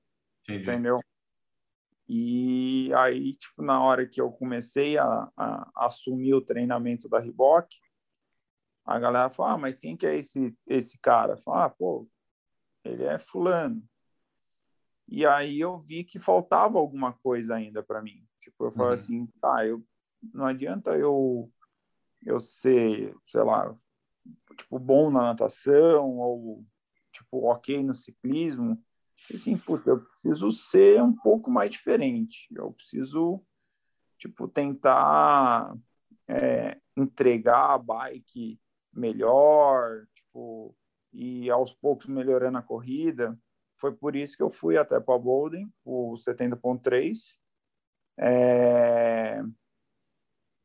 [0.43, 0.65] Entendi.
[0.65, 1.01] entendeu?
[2.15, 7.67] E aí, tipo, na hora que eu comecei a, a, assumir o treinamento da Riboc,
[8.85, 11.39] a galera fala, ah, mas quem que é esse, esse cara?
[11.39, 12.07] Fala, ah, pô,
[12.85, 13.83] ele é fulano.
[15.09, 18.23] E aí eu vi que faltava alguma coisa ainda para mim.
[18.39, 18.95] Tipo, eu falei uhum.
[18.95, 19.83] assim, tá, eu,
[20.35, 21.51] não adianta eu,
[22.27, 23.75] eu ser, sei lá,
[24.59, 26.63] tipo, bom na natação ou,
[27.11, 28.79] tipo, ok no ciclismo,
[29.31, 32.49] assim, puta, eu preciso ser um pouco mais diferente.
[32.55, 33.43] Eu preciso,
[34.19, 35.75] tipo, tentar
[36.29, 38.61] é, entregar a bike
[38.93, 40.77] melhor, tipo,
[41.13, 43.39] e aos poucos melhorando a corrida.
[43.79, 47.37] Foi por isso que eu fui até para Bolden, o 70.3,
[48.19, 49.43] é,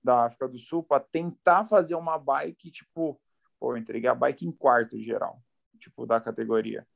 [0.03, 3.19] da África do Sul, para tentar fazer uma bike, tipo,
[3.59, 5.41] pô, eu entreguei a bike em quarto geral,
[5.79, 6.87] tipo, da categoria.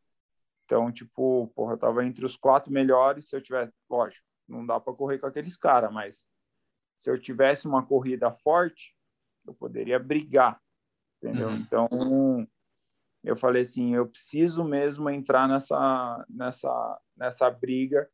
[0.71, 3.27] Então, tipo, porra, eu tava entre os quatro melhores.
[3.27, 6.25] Se eu tivesse, lógico, não dá para correr com aqueles caras, mas
[6.97, 8.95] se eu tivesse uma corrida forte,
[9.45, 10.61] eu poderia brigar,
[11.17, 11.49] entendeu?
[11.49, 11.55] Uhum.
[11.57, 12.47] Então,
[13.21, 18.09] eu falei assim, eu preciso mesmo entrar nessa, nessa, nessa briga.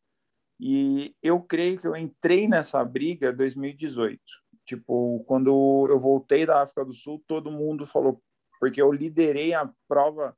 [0.59, 4.19] E eu creio que eu entrei nessa briga em 2018.
[4.65, 8.19] Tipo, quando eu voltei da África do Sul, todo mundo falou,
[8.59, 10.35] porque eu liderei a prova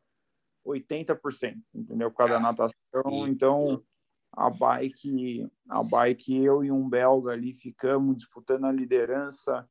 [0.70, 2.12] 80%, entendeu?
[2.12, 3.28] Por causa da natação.
[3.28, 3.84] Então,
[4.32, 9.68] a bike, a bike eu e um belga ali ficamos disputando a liderança.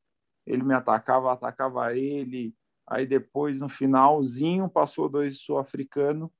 [0.46, 2.54] Ele me atacava, atacava ele.
[2.86, 6.30] Aí depois no finalzinho passou dois sul-africanos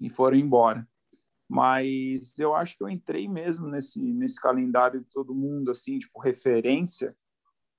[0.00, 0.86] e foram embora.
[1.48, 6.18] Mas eu acho que eu entrei mesmo nesse nesse calendário de todo mundo assim, tipo
[6.18, 7.14] referência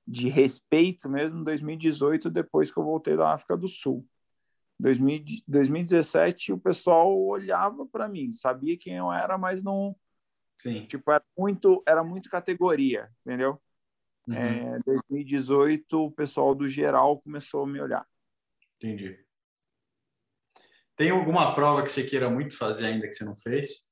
[0.08, 4.08] de respeito mesmo em 2018 depois que eu voltei da África do Sul.
[4.80, 9.96] 2017 o pessoal olhava para mim, sabia quem eu era, mas não.
[10.58, 10.86] Sim.
[10.86, 13.62] Tipo, era muito, era muito categoria, entendeu?
[14.28, 14.36] Uhum.
[14.36, 18.08] É, 2018 o pessoal do geral começou a me olhar.
[18.78, 19.24] Entendi.
[20.96, 23.86] Tem alguma prova que você queira muito fazer ainda que você não fez?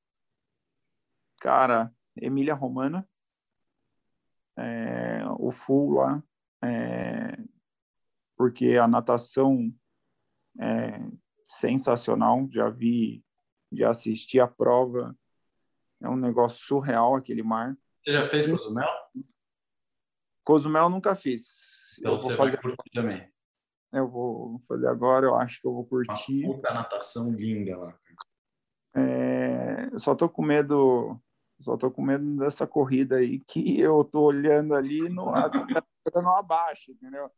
[1.39, 3.07] Cara, Emília Romana,
[4.57, 6.23] é, o full lá,
[6.63, 7.38] é,
[8.38, 9.73] porque a natação
[10.60, 10.99] é
[11.47, 12.47] sensacional.
[12.51, 13.24] Já vi,
[13.72, 15.16] já assisti a prova.
[16.01, 17.78] É um negócio surreal aquele mar.
[18.04, 18.89] Você já fez Cozumel?
[20.43, 21.97] Cozumel nunca fiz.
[21.99, 22.60] Então eu vou fazer
[22.93, 23.32] também.
[23.91, 26.45] Eu vou fazer agora, eu acho que eu vou curtir.
[26.45, 27.99] Uma puta natação linda lá.
[28.95, 31.20] É, só tô com medo,
[31.60, 35.26] só tô com medo dessa corrida aí que eu tô olhando ali no,
[36.16, 37.32] no abaixo, entendeu?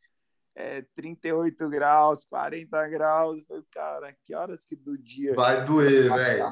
[0.56, 3.44] É, 38 graus, 40 graus.
[3.72, 5.34] cara, que horas que do dia.
[5.36, 6.52] Vai doer, velho.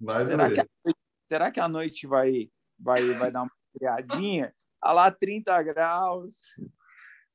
[0.00, 0.64] Vai será doer.
[0.64, 4.52] Que noite, será que a noite vai, vai, vai dar uma criadinha?
[4.82, 6.54] A lá 30 graus.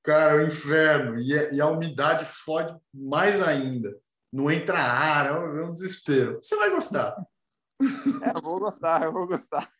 [0.03, 1.19] Cara, é o inferno.
[1.19, 3.95] E, é, e, a umidade fode mais ainda.
[4.31, 6.35] Não entra ar, é um, é um desespero.
[6.41, 7.15] Você vai gostar.
[8.23, 9.71] É, eu vou gostar, eu vou gostar.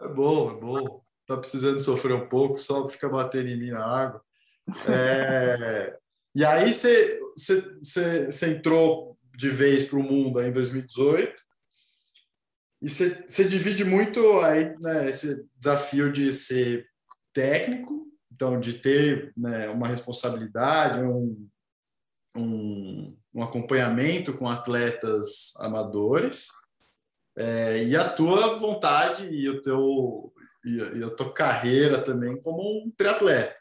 [0.00, 1.04] É bom, é bom.
[1.26, 4.24] Tá precisando sofrer um pouco, só fica batendo em mim na água.
[4.88, 5.96] É,
[6.34, 7.20] e aí você,
[8.46, 11.34] entrou de vez para o mundo em 2018
[12.82, 16.86] e você divide muito aí né, esse desafio de ser
[17.32, 21.48] técnico, então de ter né, uma responsabilidade, um,
[22.36, 26.48] um, um, acompanhamento com atletas amadores
[27.36, 30.32] é, e a tua vontade e o teu
[30.64, 33.56] e a, e a tua carreira também como um triatleta.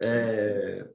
[0.00, 0.88] É,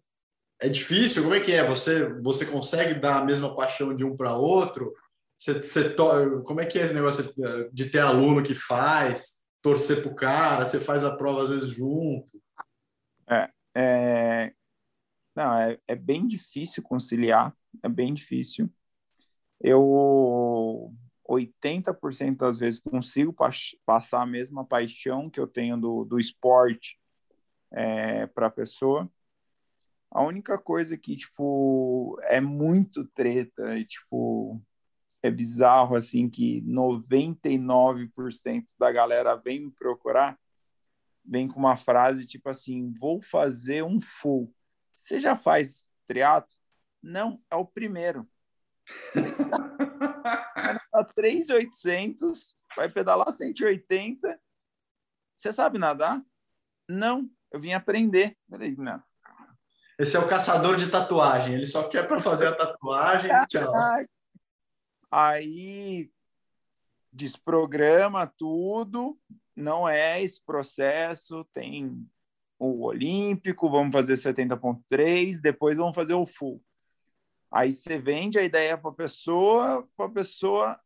[0.61, 1.23] é difícil?
[1.23, 1.65] Como é que é?
[1.65, 4.93] Você, você consegue dar a mesma paixão de um para outro?
[5.37, 6.41] Você, você to...
[6.43, 7.33] Como é que é esse negócio
[7.71, 11.69] de ter aluno que faz, torcer para o cara, você faz a prova às vezes
[11.69, 12.41] junto?
[13.27, 14.53] É, é...
[15.35, 18.69] Não, é, é bem difícil conciliar, é bem difícil.
[19.59, 20.93] Eu
[21.27, 23.35] 80% das vezes consigo
[23.85, 26.99] passar a mesma paixão que eu tenho do, do esporte
[27.73, 29.11] é, para a pessoa.
[30.11, 34.61] A única coisa que, tipo, é muito treta, e, tipo,
[35.23, 40.37] é bizarro, assim, que 99% da galera vem me procurar,
[41.25, 44.53] vem com uma frase, tipo assim, vou fazer um full.
[44.93, 46.55] Você já faz triatlo?
[47.01, 48.29] Não, é o primeiro.
[50.93, 54.39] a 3,800, vai pedalar 180.
[55.35, 56.21] Você sabe nadar?
[56.87, 58.35] Não, eu vim aprender.
[58.49, 59.01] Falei, não.
[59.97, 61.53] Esse é o caçador de tatuagem.
[61.53, 63.31] Ele só quer para fazer a tatuagem.
[63.47, 63.71] Tchau.
[65.11, 66.09] Aí
[67.11, 69.17] desprograma tudo.
[69.55, 71.45] Não é esse processo.
[71.53, 72.05] Tem
[72.57, 76.63] o olímpico, vamos fazer 70.3, depois vamos fazer o full.
[77.51, 80.79] Aí você vende a ideia para a pessoa, para a pessoa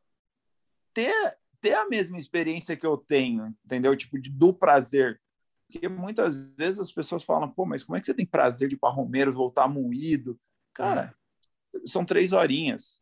[0.93, 1.13] ter,
[1.61, 3.95] ter a mesma experiência que eu tenho, entendeu?
[3.95, 5.21] Tipo, de, do prazer.
[5.67, 8.75] Porque muitas vezes as pessoas falam, pô, mas como é que você tem prazer de
[8.75, 10.39] ir para Romeiros, voltar moído?
[10.73, 11.13] Cara,
[11.85, 13.01] são três horinhas,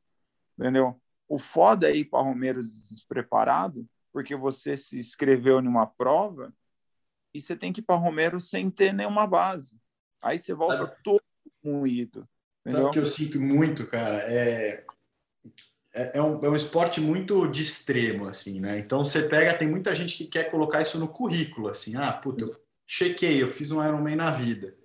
[0.58, 1.00] entendeu?
[1.28, 6.54] O foda é ir para Romeiros despreparado, porque você se inscreveu numa prova
[7.34, 9.80] e você tem que ir para Romeiros sem ter nenhuma base.
[10.22, 10.96] Aí você volta Sabe?
[11.04, 11.22] todo
[11.64, 12.28] moído.
[12.62, 12.84] Entendeu?
[12.84, 14.20] Sabe o que eu sinto muito, cara?
[14.32, 14.86] É,
[15.96, 18.78] é, é, um, é um esporte muito de extremo, assim, né?
[18.80, 22.44] Então você pega, tem muita gente que quer colocar isso no currículo, assim, ah, puta,
[22.44, 24.76] eu chequei, eu fiz um Ironman na vida.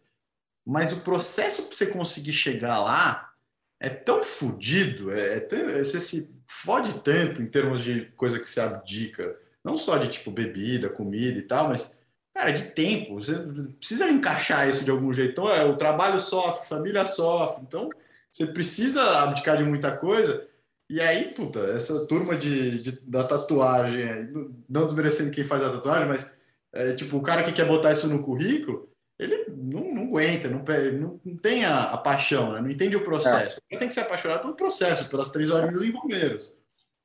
[0.65, 3.33] Mas o processo para você conseguir chegar lá
[3.79, 8.49] é tão fodido, é, é tão, você se fode tanto em termos de coisa que
[8.49, 11.99] você abdica, não só de tipo bebida, comida e tal, mas
[12.35, 13.15] cara, de tempo.
[13.15, 13.35] Você
[13.79, 15.33] precisa encaixar isso de algum jeito.
[15.33, 17.63] Então, é, o trabalho sofre, a família sofre.
[17.63, 17.91] Então,
[18.31, 20.47] você precisa abdicar de muita coisa.
[20.91, 24.29] E aí, puta, essa turma de, de da tatuagem,
[24.69, 26.35] não desmerecendo quem faz a tatuagem, mas
[26.73, 30.65] é, tipo, o cara que quer botar isso no currículo, ele não, não aguenta, não,
[30.65, 32.61] não, tem a, a paixão, né?
[32.61, 33.59] não entende o processo.
[33.59, 33.61] É.
[33.71, 36.59] Ele tem que ser apaixonado pelo processo, pelas três horinhas em Romeiros.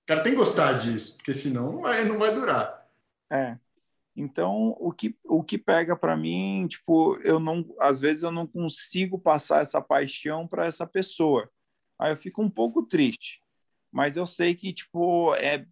[0.07, 2.89] cara tem que gostar disso, porque senão não vai, não vai durar.
[3.31, 3.55] É.
[4.15, 8.47] Então, o que, o que pega para mim, tipo, eu não, às vezes eu não
[8.47, 11.47] consigo passar essa paixão para essa pessoa.
[11.99, 13.44] Aí eu fico um pouco triste.
[13.95, 15.65] Mas eu sei que, tipo, é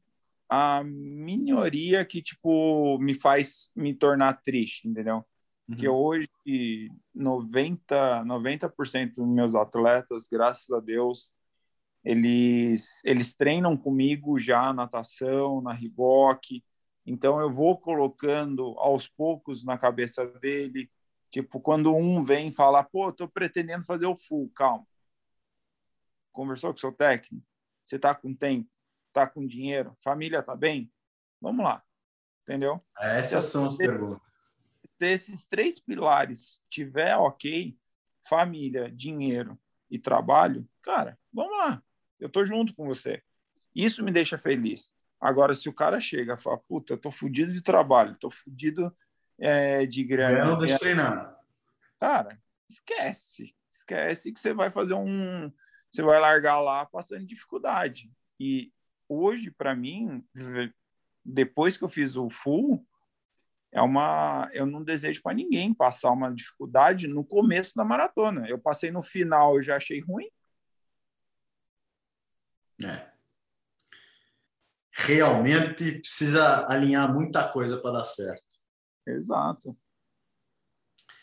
[0.47, 5.17] a minoria que, tipo, me faz me tornar triste, entendeu?
[5.17, 5.25] Uhum.
[5.67, 8.73] Porque hoje, 90%, 90
[9.13, 11.33] dos meus atletas, graças a Deus,
[12.01, 16.63] eles, eles treinam comigo já natação, na Riboc,
[17.05, 20.89] então eu vou colocando aos poucos na cabeça dele,
[21.29, 24.87] tipo, quando um vem falar, pô, tô pretendendo fazer o full, calma.
[26.31, 27.52] Conversou com o seu técnico?
[27.83, 28.69] Você tá com tempo?
[29.11, 29.95] Tá com dinheiro?
[30.01, 30.91] Família tá bem?
[31.39, 31.83] Vamos lá.
[32.43, 32.83] Entendeu?
[32.99, 34.27] Essas são as perguntas.
[34.97, 37.77] Se esses três pilares tiver ok,
[38.27, 39.59] família, dinheiro
[39.89, 41.83] e trabalho, cara, vamos lá.
[42.19, 43.21] Eu tô junto com você.
[43.75, 44.93] Isso me deixa feliz.
[45.19, 48.95] Agora, se o cara chega e fala, puta, eu tô fudido de trabalho, tô fudido
[49.39, 50.39] é, de grana.
[50.39, 51.37] Eu não deixo treinar.
[51.99, 52.37] Cara,
[52.69, 53.55] esquece.
[53.69, 55.51] Esquece que você vai fazer um.
[55.93, 58.11] Você vai largar lá passando dificuldade.
[58.39, 58.73] E
[59.07, 60.25] hoje, para mim,
[61.23, 62.83] depois que eu fiz o full,
[63.71, 64.49] é uma.
[64.53, 68.47] Eu não desejo para ninguém passar uma dificuldade no começo da maratona.
[68.49, 70.29] Eu passei no final, eu já achei ruim.
[72.83, 73.13] É
[74.93, 78.63] realmente precisa alinhar muita coisa para dar certo.
[79.07, 79.75] Exato.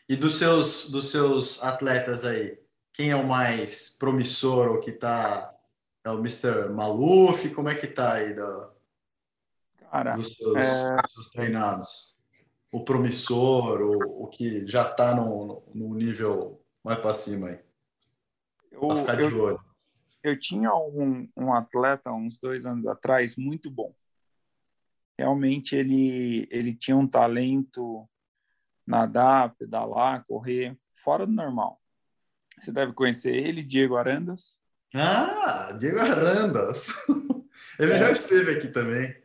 [0.08, 2.58] E dos seus, dos seus atletas aí,
[3.00, 5.56] quem é o mais promissor ou que está
[6.04, 6.68] é o Mr.
[6.68, 7.48] Maluf?
[7.54, 8.70] Como é que está aí do,
[9.90, 10.96] Cara, dos, seus, é...
[11.16, 12.14] dos treinados?
[12.70, 17.58] O promissor, o, o que já está no, no nível mais para cima aí?
[18.78, 19.60] Para ficar de eu, olho
[20.22, 23.94] eu tinha um, um atleta uns dois anos atrás muito bom.
[25.18, 28.06] Realmente ele ele tinha um talento
[28.86, 31.80] nadar, pedalar, correr fora do normal.
[32.60, 34.60] Você deve conhecer ele, Diego Arandas.
[34.94, 36.88] Ah, Diego Arandas.
[37.78, 37.98] ele é.
[37.98, 39.16] já esteve aqui também.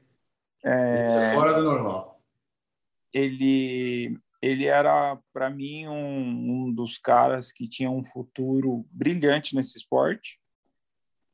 [0.64, 1.34] É...
[1.34, 2.22] Fora do normal.
[3.14, 9.78] Ele ele era para mim um, um dos caras que tinha um futuro brilhante nesse
[9.78, 10.40] esporte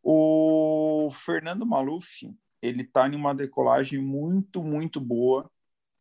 [0.04, 5.50] o Fernando Maluf, ele está em uma decolagem muito, muito boa.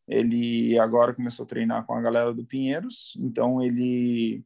[0.09, 4.45] Ele agora começou a treinar com a galera do Pinheiros, então ele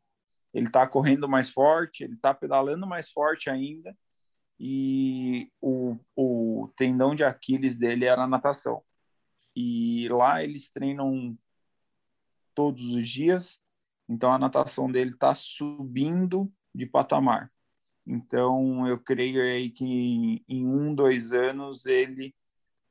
[0.55, 3.97] ele está correndo mais forte, ele está pedalando mais forte ainda,
[4.59, 8.83] e o, o tendão de Aquiles dele era a natação.
[9.55, 11.37] E lá eles treinam
[12.55, 13.61] todos os dias,
[14.09, 17.53] então a natação dele está subindo de patamar.
[18.07, 22.35] Então, eu creio aí que em um, dois anos ele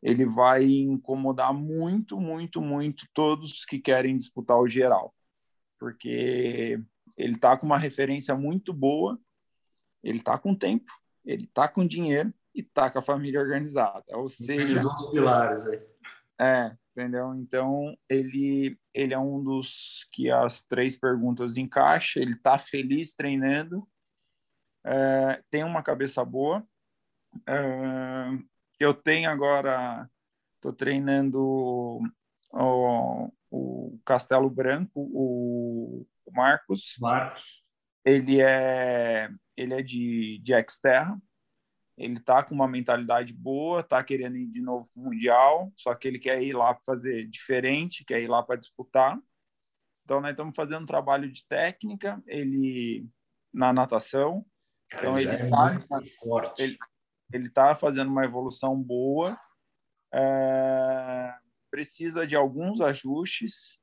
[0.01, 5.15] ele vai incomodar muito, muito, muito todos que querem disputar o geral,
[5.79, 6.77] porque
[7.17, 9.19] ele está com uma referência muito boa,
[10.03, 10.91] ele está com tempo,
[11.25, 14.05] ele está com dinheiro e está com a família organizada.
[14.09, 15.81] Ou seja, os pilares aí.
[16.39, 17.33] É, entendeu?
[17.35, 22.19] Então ele ele é um dos que as três perguntas encaixa.
[22.19, 23.87] Ele está feliz treinando
[24.85, 26.65] é, tem uma cabeça boa.
[27.47, 28.29] É,
[28.79, 30.09] eu tenho agora,
[30.55, 36.95] estou treinando o, o, Castelo Branco, o, o Marcos.
[36.99, 37.63] Marcos.
[38.05, 41.17] Ele é, ele é de, de Xterra.
[41.97, 45.93] Ele está com uma mentalidade boa, está querendo ir de novo para o Mundial, só
[45.93, 49.19] que ele quer ir lá para fazer diferente, quer ir lá para disputar.
[50.03, 53.07] Então, nós estamos fazendo um trabalho de técnica, ele
[53.53, 54.43] na natação,
[54.91, 55.79] então ele está
[56.59, 56.77] é ele,
[57.31, 59.39] ele tá fazendo uma evolução boa,
[60.11, 61.33] é,
[61.69, 63.79] precisa de alguns ajustes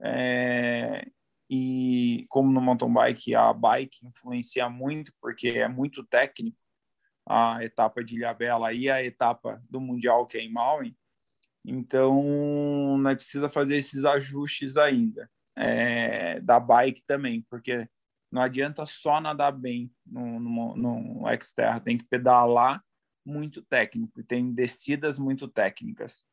[0.00, 1.06] é,
[1.48, 6.58] e como no mountain bike a bike influencia muito porque é muito técnico
[7.28, 10.96] a etapa de Ilhabela e a etapa do mundial que é em Maui,
[11.64, 17.88] então nós precisa fazer esses ajustes ainda é, da bike também porque
[18.30, 22.84] não adianta só nadar bem no, no, no Xterra, tem que pedalar
[23.24, 26.24] muito técnico, tem descidas muito técnicas.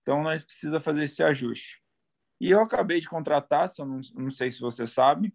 [0.00, 1.82] Então, nós precisa fazer esse ajuste.
[2.40, 5.34] E eu acabei de contratar, não, não sei se você sabe,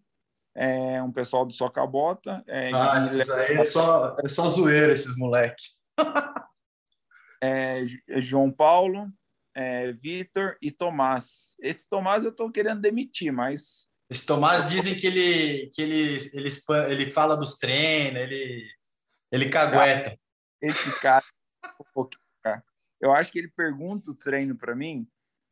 [0.54, 2.42] é um pessoal do Socabota.
[2.46, 5.64] É, ah, esses aí é só, é só zoeira, esses moleque.
[7.42, 7.84] é,
[8.18, 9.10] João Paulo,
[9.54, 11.56] é, Vitor e Tomás.
[11.60, 16.48] Esse Tomás eu estou querendo demitir, mas esse Tomás dizem que ele, que ele, ele,
[16.88, 18.68] ele fala dos treinos, ele,
[19.30, 20.18] ele cagueta.
[20.60, 21.24] Esse cara,
[23.00, 25.06] Eu acho que ele pergunta o treino para mim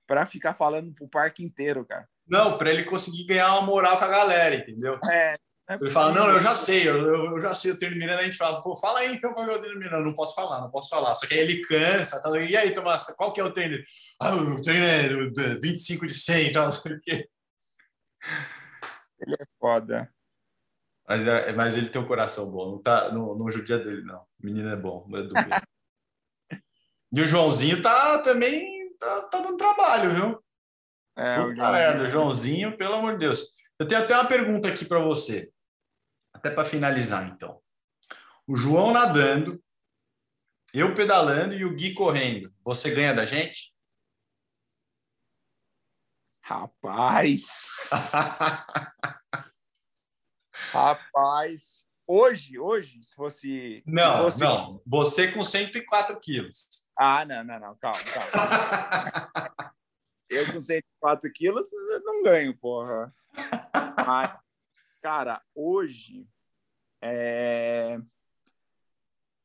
[0.09, 2.09] para ficar falando pro parque inteiro, cara.
[2.27, 4.99] Não, para ele conseguir ganhar uma moral com a galera, entendeu?
[5.05, 5.37] É.
[5.69, 8.23] é ele fala, não, eu já sei, eu, eu, já sei o treino Miranda.
[8.23, 10.05] A gente fala, pô, fala aí então qual é o treino Miranda.
[10.05, 11.15] Não posso falar, não posso falar.
[11.15, 13.77] Só que aí ele cansa, tá, e aí, Tomás, qual que é o treino?
[14.19, 17.29] Ah, o treino é 25 de 100, então, não sei o quê.
[19.21, 20.11] Ele é foda.
[21.07, 24.21] Mas, é, mas ele tem um coração bom, não, tá, não, não judia dele, não.
[24.21, 25.35] O menino é bom, é do
[27.13, 30.45] e o Joãozinho tá também tá, tá dando trabalho, viu?
[31.17, 32.77] É, o Joãozinho.
[32.77, 33.57] pelo amor de Deus.
[33.79, 35.53] Eu tenho até uma pergunta aqui para você,
[36.33, 37.61] até para finalizar, então.
[38.47, 39.63] O João nadando,
[40.73, 42.53] eu pedalando e o Gui correndo.
[42.65, 43.73] Você ganha da gente?
[46.43, 47.91] Rapaz!
[50.73, 51.88] Rapaz!
[52.11, 53.83] Hoje, hoje, se fosse.
[53.87, 54.41] Não, se fosse...
[54.41, 54.83] não.
[54.87, 56.67] Você com 104 quilos.
[56.99, 57.77] Ah, não, não, não.
[57.77, 59.75] Calma, calma.
[60.31, 61.67] eu com 104 quilos
[62.03, 63.15] não ganho, porra.
[64.07, 64.41] Mas,
[65.03, 66.27] cara, hoje.
[67.03, 68.01] É...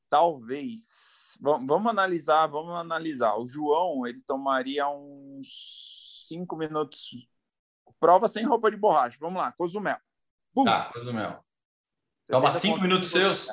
[0.09, 1.37] Talvez.
[1.41, 3.35] Vamos analisar, vamos analisar.
[3.35, 7.09] O João, ele tomaria uns 5 minutos.
[7.99, 9.17] Prova sem roupa de borracha.
[9.19, 9.97] Vamos lá, Cozumel.
[10.53, 10.63] Bum.
[10.63, 11.43] Tá, Cozumel.
[12.27, 13.47] Toma cinco minutos seus?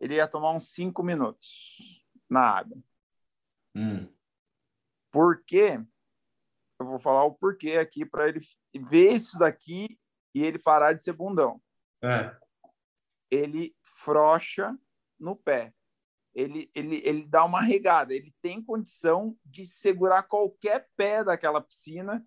[0.00, 2.78] Ele ia tomar uns cinco minutos na água.
[3.74, 4.08] Hum.
[5.10, 5.80] Por quê?
[6.78, 8.40] Eu vou falar o porquê aqui para ele
[8.74, 9.98] ver isso daqui
[10.34, 11.62] e ele parar de ser bundão.
[12.02, 12.36] É.
[13.30, 14.76] Ele frocha
[15.18, 15.72] no pé.
[16.34, 18.12] Ele, ele, ele dá uma regada.
[18.12, 22.26] Ele tem condição de segurar qualquer pé daquela piscina.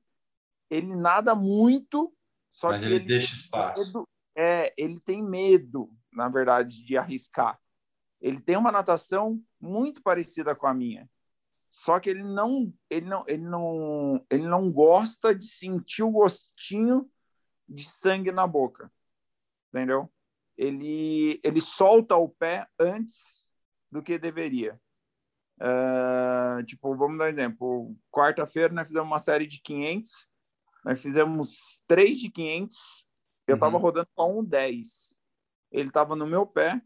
[0.70, 2.16] Ele nada muito,
[2.50, 4.08] só Mas que ele, ele deixa espaço.
[4.38, 7.60] É, ele tem medo, na verdade, de arriscar.
[8.22, 11.10] Ele tem uma natação muito parecida com a minha.
[11.72, 17.10] Só que ele não, ele não, ele não, ele não gosta de sentir o gostinho
[17.68, 18.92] de sangue na boca.
[19.70, 20.12] Entendeu?
[20.56, 23.48] Ele, ele solta o pé antes
[23.92, 24.80] do que deveria.
[25.60, 27.96] Uh, tipo, vamos dar um exemplo.
[28.12, 30.28] Quarta-feira nós fizemos uma série de 500,
[30.86, 33.07] nós fizemos três de 500
[33.48, 33.82] eu estava uhum.
[33.82, 35.18] rodando com um 10.
[35.72, 36.82] Ele estava no meu pé,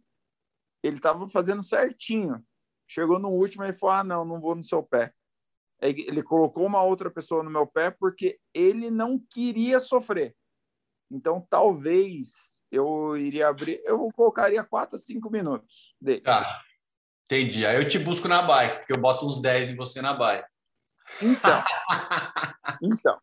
[0.83, 2.43] ele estava fazendo certinho.
[2.87, 5.13] Chegou no último, ele falou: Ah, não, não vou no seu pé.
[5.81, 10.35] Ele colocou uma outra pessoa no meu pé porque ele não queria sofrer.
[11.09, 16.21] Então, talvez eu iria abrir, eu colocaria 4 a 5 minutos dele.
[16.21, 16.61] Tá,
[17.25, 17.65] entendi.
[17.65, 20.47] Aí eu te busco na bike, porque eu boto uns 10 em você na bike.
[21.21, 21.63] Então,
[22.81, 23.19] então,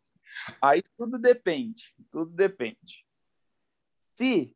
[0.61, 3.07] aí tudo depende, tudo depende.
[4.19, 4.53] Se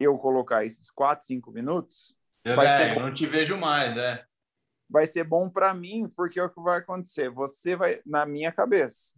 [0.00, 2.16] eu colocar esses 4, 5 minutos.
[2.44, 4.26] Eu, vai é, ser não te vejo mais, é.
[4.88, 7.30] Vai ser bom para mim, porque é o que vai acontecer.
[7.30, 9.16] Você vai, na minha cabeça,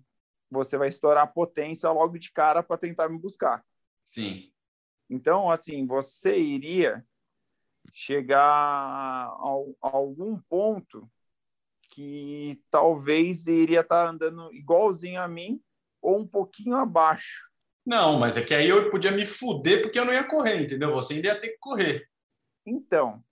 [0.50, 3.64] você vai estourar a potência logo de cara para tentar me buscar.
[4.06, 4.52] Sim.
[5.08, 7.02] Então, assim, você iria
[7.94, 9.32] chegar a,
[9.82, 11.10] a algum ponto
[11.88, 15.62] que talvez iria estar tá andando igualzinho a mim
[16.02, 17.51] ou um pouquinho abaixo.
[17.84, 20.90] Não, mas é que aí eu podia me fuder porque eu não ia correr, entendeu?
[20.92, 22.08] Você ainda ia ter que correr.
[22.64, 23.22] Então,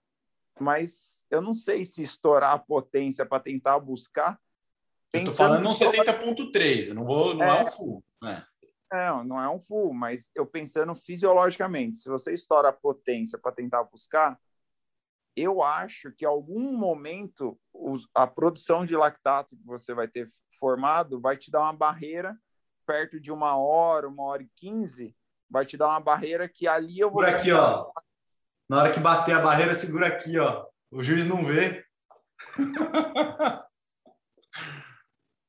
[0.59, 4.39] mas eu não sei se estourar a potência para tentar buscar.
[5.13, 8.45] Eu tô falando um 70.3, não vou, não é, é um full, né?
[8.91, 13.53] Não, não é um full, mas eu pensando fisiologicamente, se você estoura a potência para
[13.53, 14.37] tentar buscar,
[15.35, 17.57] eu acho que em algum momento
[18.13, 20.27] a produção de lactato que você vai ter
[20.59, 22.37] formado vai te dar uma barreira
[22.91, 25.15] perto de uma hora, uma hora e quinze,
[25.49, 27.23] vai te dar uma barreira que ali eu vou.
[27.23, 27.89] Por aqui, ó.
[28.69, 30.65] Na hora que bater a barreira, segura aqui, ó.
[30.91, 31.85] O juiz não vê.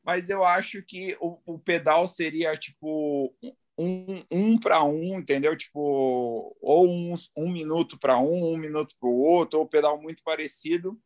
[0.04, 3.34] Mas eu acho que o, o pedal seria tipo
[3.76, 5.56] um, um para um, entendeu?
[5.56, 10.22] Tipo, ou um, um minuto para um, um minuto para o outro, ou pedal muito
[10.22, 10.96] parecido.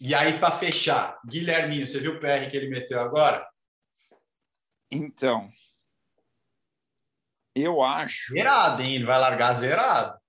[0.00, 3.44] E aí, para fechar, Guilherminho, você viu o PR que ele meteu agora?
[4.92, 5.50] Então,
[7.54, 8.34] eu acho.
[8.34, 8.96] Zerado, hein?
[8.96, 10.20] Ele vai largar zerado.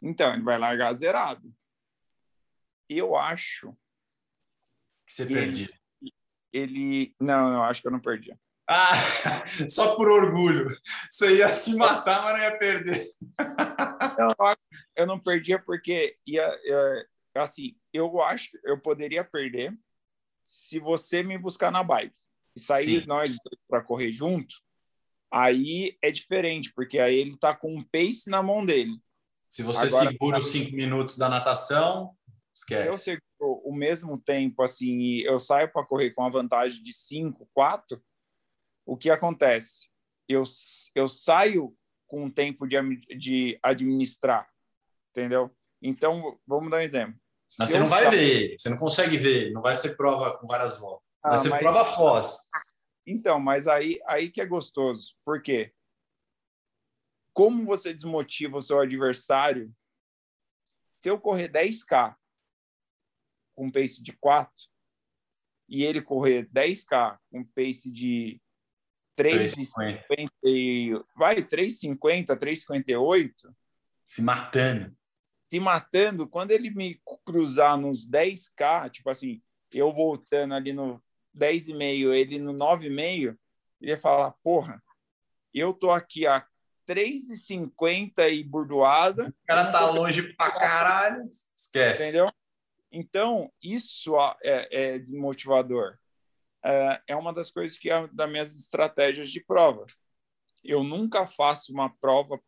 [0.00, 1.52] Então, ele vai largar zerado.
[2.88, 3.76] Eu acho.
[5.04, 5.68] Que você perdi.
[6.00, 6.14] Ele,
[6.52, 7.16] ele.
[7.18, 8.32] Não, eu acho que eu não perdi.
[8.68, 8.92] Ah,
[9.68, 10.68] só por orgulho.
[11.10, 13.04] Você ia se matar, mas não ia perder.
[14.16, 14.54] Não,
[14.94, 19.76] eu não perdia porque ia, ia, assim, eu acho que eu poderia perder
[20.44, 23.06] se você me buscar na bike e sair Sim.
[23.06, 23.32] nós
[23.68, 24.54] para correr junto,
[25.30, 28.98] aí é diferente, porque aí ele está com um pace na mão dele.
[29.48, 32.16] Se você Agora, segura os cinco minutos da natação,
[32.54, 32.88] Esquece.
[32.88, 36.92] eu seguro o mesmo tempo, assim, e eu saio para correr com a vantagem de
[36.92, 38.02] 5, 4,
[38.86, 39.88] o que acontece?
[40.28, 40.42] Eu,
[40.94, 41.74] eu saio
[42.06, 42.76] com um tempo de,
[43.16, 44.48] de administrar,
[45.10, 45.50] entendeu?
[45.82, 47.14] Então, vamos dar um exemplo.
[47.58, 50.36] Mas Se você não vai saio- ver, você não consegue ver, não vai ser prova
[50.38, 51.08] com várias voltas.
[51.22, 52.38] Ah, ser mas- prova Foz.
[53.06, 55.14] Então, mas aí, aí que é gostoso.
[55.24, 55.72] Por quê?
[57.32, 59.74] Como você desmotiva o seu adversário?
[61.00, 62.16] Se eu correr 10K
[63.54, 64.52] com pace de 4
[65.68, 68.40] e ele correr 10K com pace de
[69.16, 70.30] 3,50 3,50.
[70.44, 73.54] e- vai 3,50, 3,58,
[74.04, 74.96] Se matando.
[75.50, 79.42] se matando, quando ele me cruzar nos 10K, tipo assim,
[79.72, 81.02] eu voltando ali no
[81.36, 83.36] 10,5, ele no 9,5,
[83.80, 84.82] ele ia falar, porra,
[85.52, 86.46] eu tô aqui a
[86.86, 91.28] 3,50 e burdoada, O cara tá longe pra caralho.
[91.56, 92.02] Esquece.
[92.02, 92.32] entendeu?
[92.90, 95.96] Então, isso é, é desmotivador.
[96.64, 99.86] É, é uma das coisas que é das minhas estratégias de prova.
[100.64, 102.40] Eu nunca faço uma prova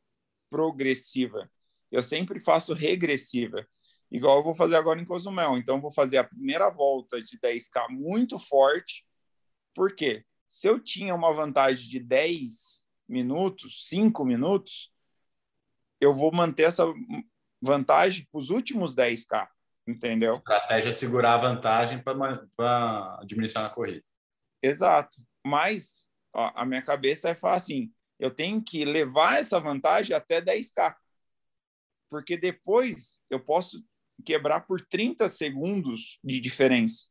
[0.51, 1.49] progressiva.
[1.91, 3.67] Eu sempre faço regressiva.
[4.13, 5.57] Igual eu vou fazer agora em Cozumel.
[5.57, 9.07] Então, eu vou fazer a primeira volta de 10K muito forte.
[9.75, 10.23] Por quê?
[10.47, 14.93] Se eu tinha uma vantagem de 10 minutos, 5 minutos,
[15.99, 16.85] eu vou manter essa
[17.63, 19.49] vantagem para os últimos 10K.
[19.89, 20.35] Entendeu?
[20.35, 24.05] A estratégia é segurar a vantagem para administrar na corrida.
[24.63, 25.23] Exato.
[25.45, 30.41] Mas ó, a minha cabeça é falar assim: eu tenho que levar essa vantagem até
[30.41, 30.95] 10K.
[32.11, 33.83] Porque depois eu posso
[34.23, 37.07] quebrar por 30 segundos de diferença.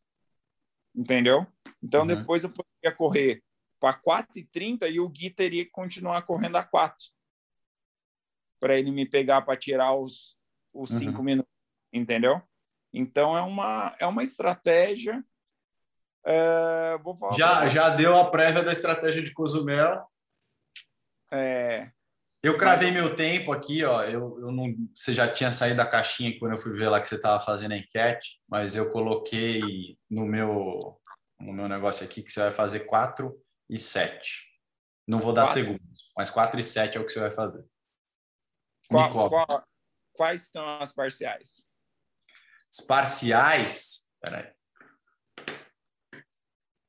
[0.96, 1.46] Entendeu?
[1.84, 2.08] Então Uhum.
[2.08, 3.44] depois eu poderia correr
[3.80, 6.98] para 4,30 e o Gui teria que continuar correndo a 4.
[8.60, 10.38] Para ele me pegar para tirar os,
[10.74, 10.98] os Uhum.
[10.98, 11.52] 5 minutos.
[11.94, 12.42] Entendeu?
[12.94, 15.24] Então é uma, é uma estratégia.
[16.26, 20.06] É, vou falar pra Já, já deu a prévia da estratégia de Cozumel.
[21.32, 21.92] É,
[22.44, 24.02] Eu cravei meu tempo aqui, ó.
[24.04, 27.08] Eu, eu não, você já tinha saído da caixinha quando eu fui ver lá que
[27.08, 31.00] você estava fazendo a enquete, mas eu coloquei no meu,
[31.40, 33.40] no meu negócio aqui que você vai fazer 4
[33.70, 34.44] e 7.
[35.08, 35.62] Não vou dar Quatro?
[35.62, 37.64] segundos, mas 4 e 7 é o que você vai fazer.
[38.90, 39.68] qual- qual-
[40.14, 41.64] quais são as parciais?
[42.72, 44.08] Os parciais.
[44.20, 44.52] Peraí.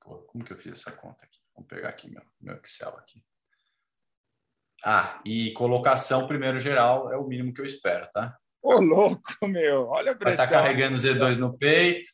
[0.01, 1.39] Pô, como que eu fiz essa conta aqui?
[1.55, 3.23] Vamos pegar aqui meu, meu Excel aqui.
[4.85, 8.37] Ah, e colocação primeiro geral é o mínimo que eu espero, tá?
[8.61, 9.87] Ô, louco, meu.
[9.89, 10.45] Olha a Vai pressão.
[10.45, 12.09] estar carregando Z2 no peito.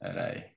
[0.00, 0.52] Peraí.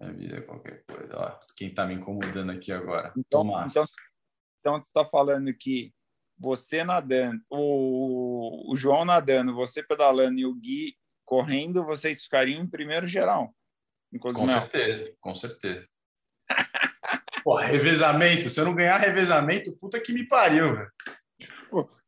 [0.00, 1.16] Minha vida é qualquer coisa.
[1.16, 3.12] Ó, quem tá me incomodando aqui agora?
[3.16, 3.70] Então- Tomás.
[3.70, 3.84] então-
[4.60, 5.92] Então, você está falando que
[6.38, 12.66] você nadando, o, o João nadando, você pedalando e o Gui correndo, vocês ficariam em
[12.68, 13.54] primeiro geral.
[14.20, 15.88] Com certeza, com certeza.
[17.42, 18.48] Pô, revezamento.
[18.48, 20.92] Se eu não ganhar revezamento, puta que me pariu, velho.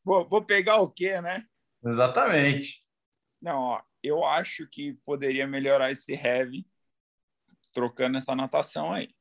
[0.04, 1.44] Vou, vou pegar o quê, né?
[1.84, 2.82] Exatamente.
[3.42, 6.66] Não, ó, eu acho que poderia melhorar esse heavy
[7.72, 9.14] trocando essa natação aí.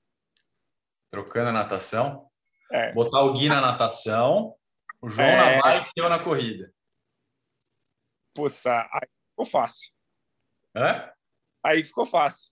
[1.10, 2.30] Trocando a natação.
[2.72, 2.94] É.
[2.94, 4.56] Botar o Gui na natação,
[5.02, 5.58] o João É.
[5.58, 6.74] na bike e eu na corrida.
[8.34, 9.92] Puta, aí ficou fácil.
[10.76, 11.12] Hã?
[11.64, 12.52] Aí ficou fácil.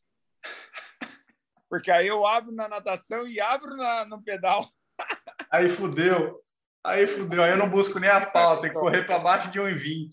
[1.74, 4.71] Porque aí eu abro na natação e abro na, no pedal.
[5.51, 6.39] Aí fudeu.
[6.86, 7.41] Aí fudeu.
[7.41, 8.61] Aí eu não busco nem a pau.
[8.61, 10.11] Tem que correr para baixo de 1,20.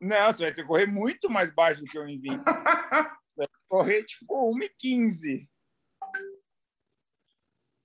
[0.00, 2.42] Não, você vai ter que correr muito mais baixo do que eu envio.
[3.36, 5.48] Vai correr tipo 1,15.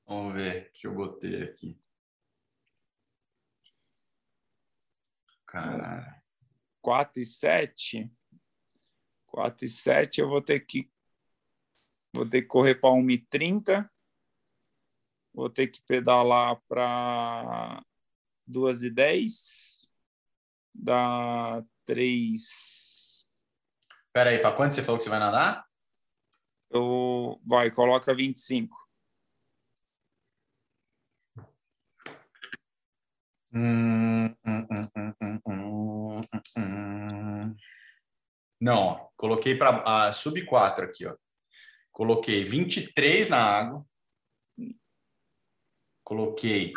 [0.07, 1.79] Vamos ver o que eu botei aqui.
[5.45, 6.15] Caralho.
[6.81, 8.11] 4 e 7.
[9.27, 10.89] 4 e 7 eu vou ter que
[12.13, 13.89] vou ter que correr para 1,30.
[15.33, 17.83] Vou ter que pedalar para
[18.45, 19.89] 2 e 10.
[20.73, 23.27] Dá 3.
[24.13, 25.65] Pera aí, para quanto você falou que você vai nadar?
[26.69, 28.75] Eu, vai, coloca 25.
[33.53, 34.67] Hum, hum,
[36.57, 37.55] hum.
[38.59, 41.15] Não, ó, coloquei para a sub 4 aqui, ó.
[41.91, 43.85] Coloquei 23 na água.
[46.03, 46.73] Coloquei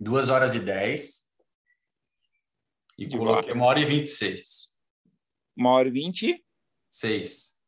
[0.00, 1.28] 2 horas e 10.
[2.98, 4.78] E De coloquei 1 hora e 26.
[5.56, 6.44] Uma hora e 20.
[6.88, 7.58] 6.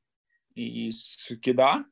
[0.56, 1.84] Isso que dá?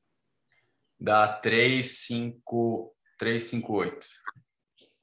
[0.99, 4.07] Dá 3, 5, 3, 5, 8.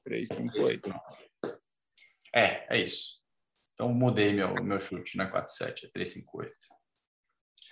[0.04, 0.94] 3, 5, 8.
[2.34, 3.20] É, é isso.
[3.74, 6.50] Então mudei meu, meu chute na 4,7, é 3,58.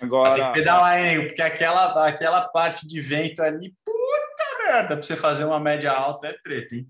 [0.00, 0.34] Agora.
[0.34, 5.16] Tem que pedalar, hein, porque aquela, aquela parte de vento ali, puta merda, para você
[5.16, 6.88] fazer uma média alta é treta, hein?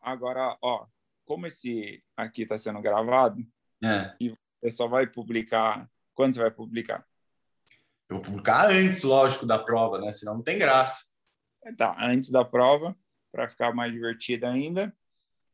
[0.00, 0.86] Agora, ó,
[1.24, 3.46] como esse aqui está sendo gravado,
[3.84, 4.14] é.
[4.20, 5.88] e você só vai publicar.
[6.14, 7.06] Quando você vai publicar?
[8.08, 10.10] Eu vou publicar antes, lógico, da prova, né?
[10.10, 11.12] Senão não tem graça.
[11.76, 12.96] Tá, antes da prova,
[13.30, 14.94] para ficar mais divertida ainda.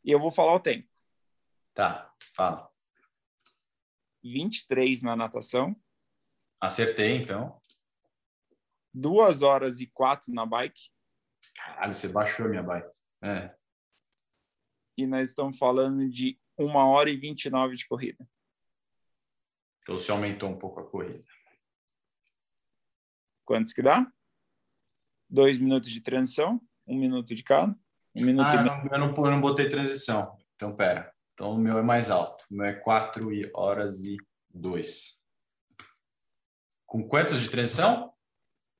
[0.04, 0.88] E eu vou falar o tempo.
[1.74, 2.70] Tá, fala.
[4.22, 5.76] 23 na natação.
[6.64, 7.60] Acertei, então.
[8.92, 10.88] Duas horas e quatro na bike.
[11.54, 12.90] Caralho, você baixou a minha bike.
[13.22, 13.54] É.
[14.96, 18.26] E nós estamos falando de uma hora e 29 de corrida.
[19.82, 21.22] Então você aumentou um pouco a corrida.
[23.44, 24.10] Quantos que dá?
[25.28, 27.78] Dois minutos de transição, um minuto de cada.
[28.14, 30.38] Um minuto ah, e não, eu, não, eu não botei transição.
[30.54, 31.14] Então, pera.
[31.34, 32.42] Então, o meu é mais alto.
[32.50, 34.16] O meu é 4 horas e
[34.48, 35.23] 2.
[36.94, 38.14] Com quantos de transição?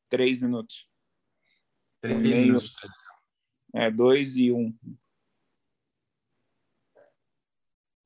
[0.09, 0.89] Três minutos.
[2.01, 3.17] Três minutos de transição.
[3.75, 4.73] É, dois e um.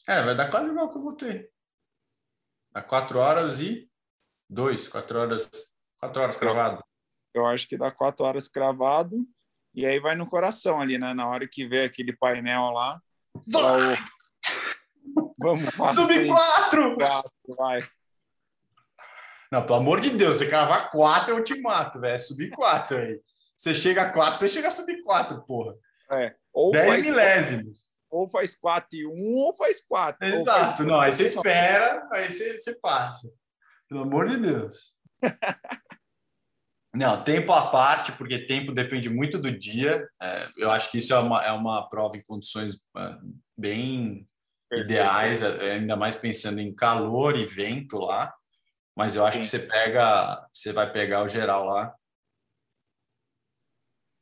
[0.07, 1.51] É, vai dar quase igual que eu votei.
[2.73, 3.87] Dá 4 horas e
[4.49, 4.89] 2.
[4.89, 5.51] 4 horas,
[5.99, 6.83] 4 horas cravado.
[7.35, 9.29] Eu acho que dá 4 horas cravado.
[9.75, 11.13] E aí vai no coração ali, né?
[11.13, 12.99] Na hora que vê aquele painel lá.
[13.47, 13.99] Vai!
[15.37, 16.97] Vamos Subir 4!
[16.97, 17.98] 4, vai.
[19.51, 22.15] Não, pelo amor de Deus, você cravar 4 eu te mato, velho.
[22.15, 23.21] É subir 4 aí.
[23.57, 25.75] Você chega a 4, você chega a subir 4, porra.
[26.11, 26.35] É.
[26.53, 30.27] Ou 10 milésimos ou faz 4 e 1, ou faz 4.
[30.27, 30.89] Exato, faz...
[30.89, 33.31] não, aí você espera, aí você, você passa.
[33.89, 34.95] Pelo amor de Deus.
[36.95, 40.07] não, tempo à parte, porque tempo depende muito do dia.
[40.21, 43.17] É, eu acho que isso é uma, é uma prova em condições é,
[43.57, 44.27] bem
[44.69, 44.93] Perfeito.
[44.93, 48.35] ideais, é, ainda mais pensando em calor e vento lá.
[48.99, 49.43] Mas eu acho Sim.
[49.43, 51.97] que você pega, você vai pegar o geral lá,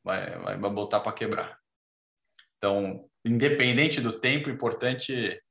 [0.03, 1.59] vai, vai botar para quebrar.
[2.57, 5.43] Então, independente do tempo, o importante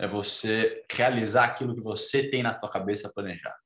[0.00, 3.60] é você realizar aquilo que você tem na tua cabeça planejado.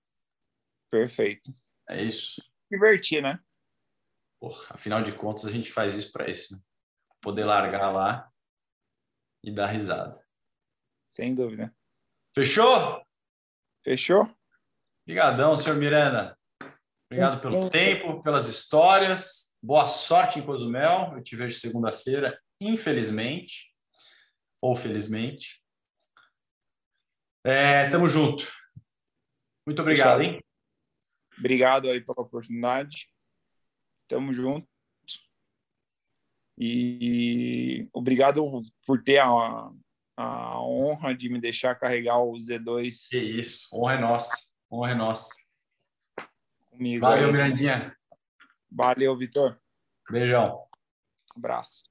[0.91, 1.55] Perfeito.
[1.89, 2.43] É isso.
[2.69, 3.39] Divertir, né?
[4.41, 6.57] Porra, afinal de contas, a gente faz isso para isso.
[6.57, 6.63] Né?
[7.21, 8.33] Poder largar lá
[9.45, 10.27] e dar risada.
[11.09, 11.73] Sem dúvida.
[12.35, 13.07] Fechou?
[13.85, 14.29] Fechou?
[15.07, 16.35] Obrigadão, senhor Miranda.
[17.11, 19.55] Obrigado pelo tempo, pelas histórias.
[19.63, 21.13] Boa sorte em Cozumel.
[21.15, 23.71] Eu te vejo segunda-feira infelizmente,
[24.63, 25.63] ou felizmente.
[27.45, 28.51] É, tamo junto.
[29.67, 30.43] Muito obrigado, hein?
[31.39, 33.09] Obrigado aí pela oportunidade.
[34.09, 34.67] Tamo junto.
[36.57, 38.43] E obrigado
[38.87, 39.71] por ter a,
[40.17, 43.09] a honra de me deixar carregar o Z2.
[43.11, 44.54] Que isso, honra é nossa.
[44.75, 45.33] Honra é nossa.
[46.69, 47.33] Comigo Valeu, aí.
[47.33, 47.97] Mirandinha.
[48.69, 49.61] Valeu, Vitor.
[50.11, 50.67] Beijão.
[51.37, 51.85] Abraço.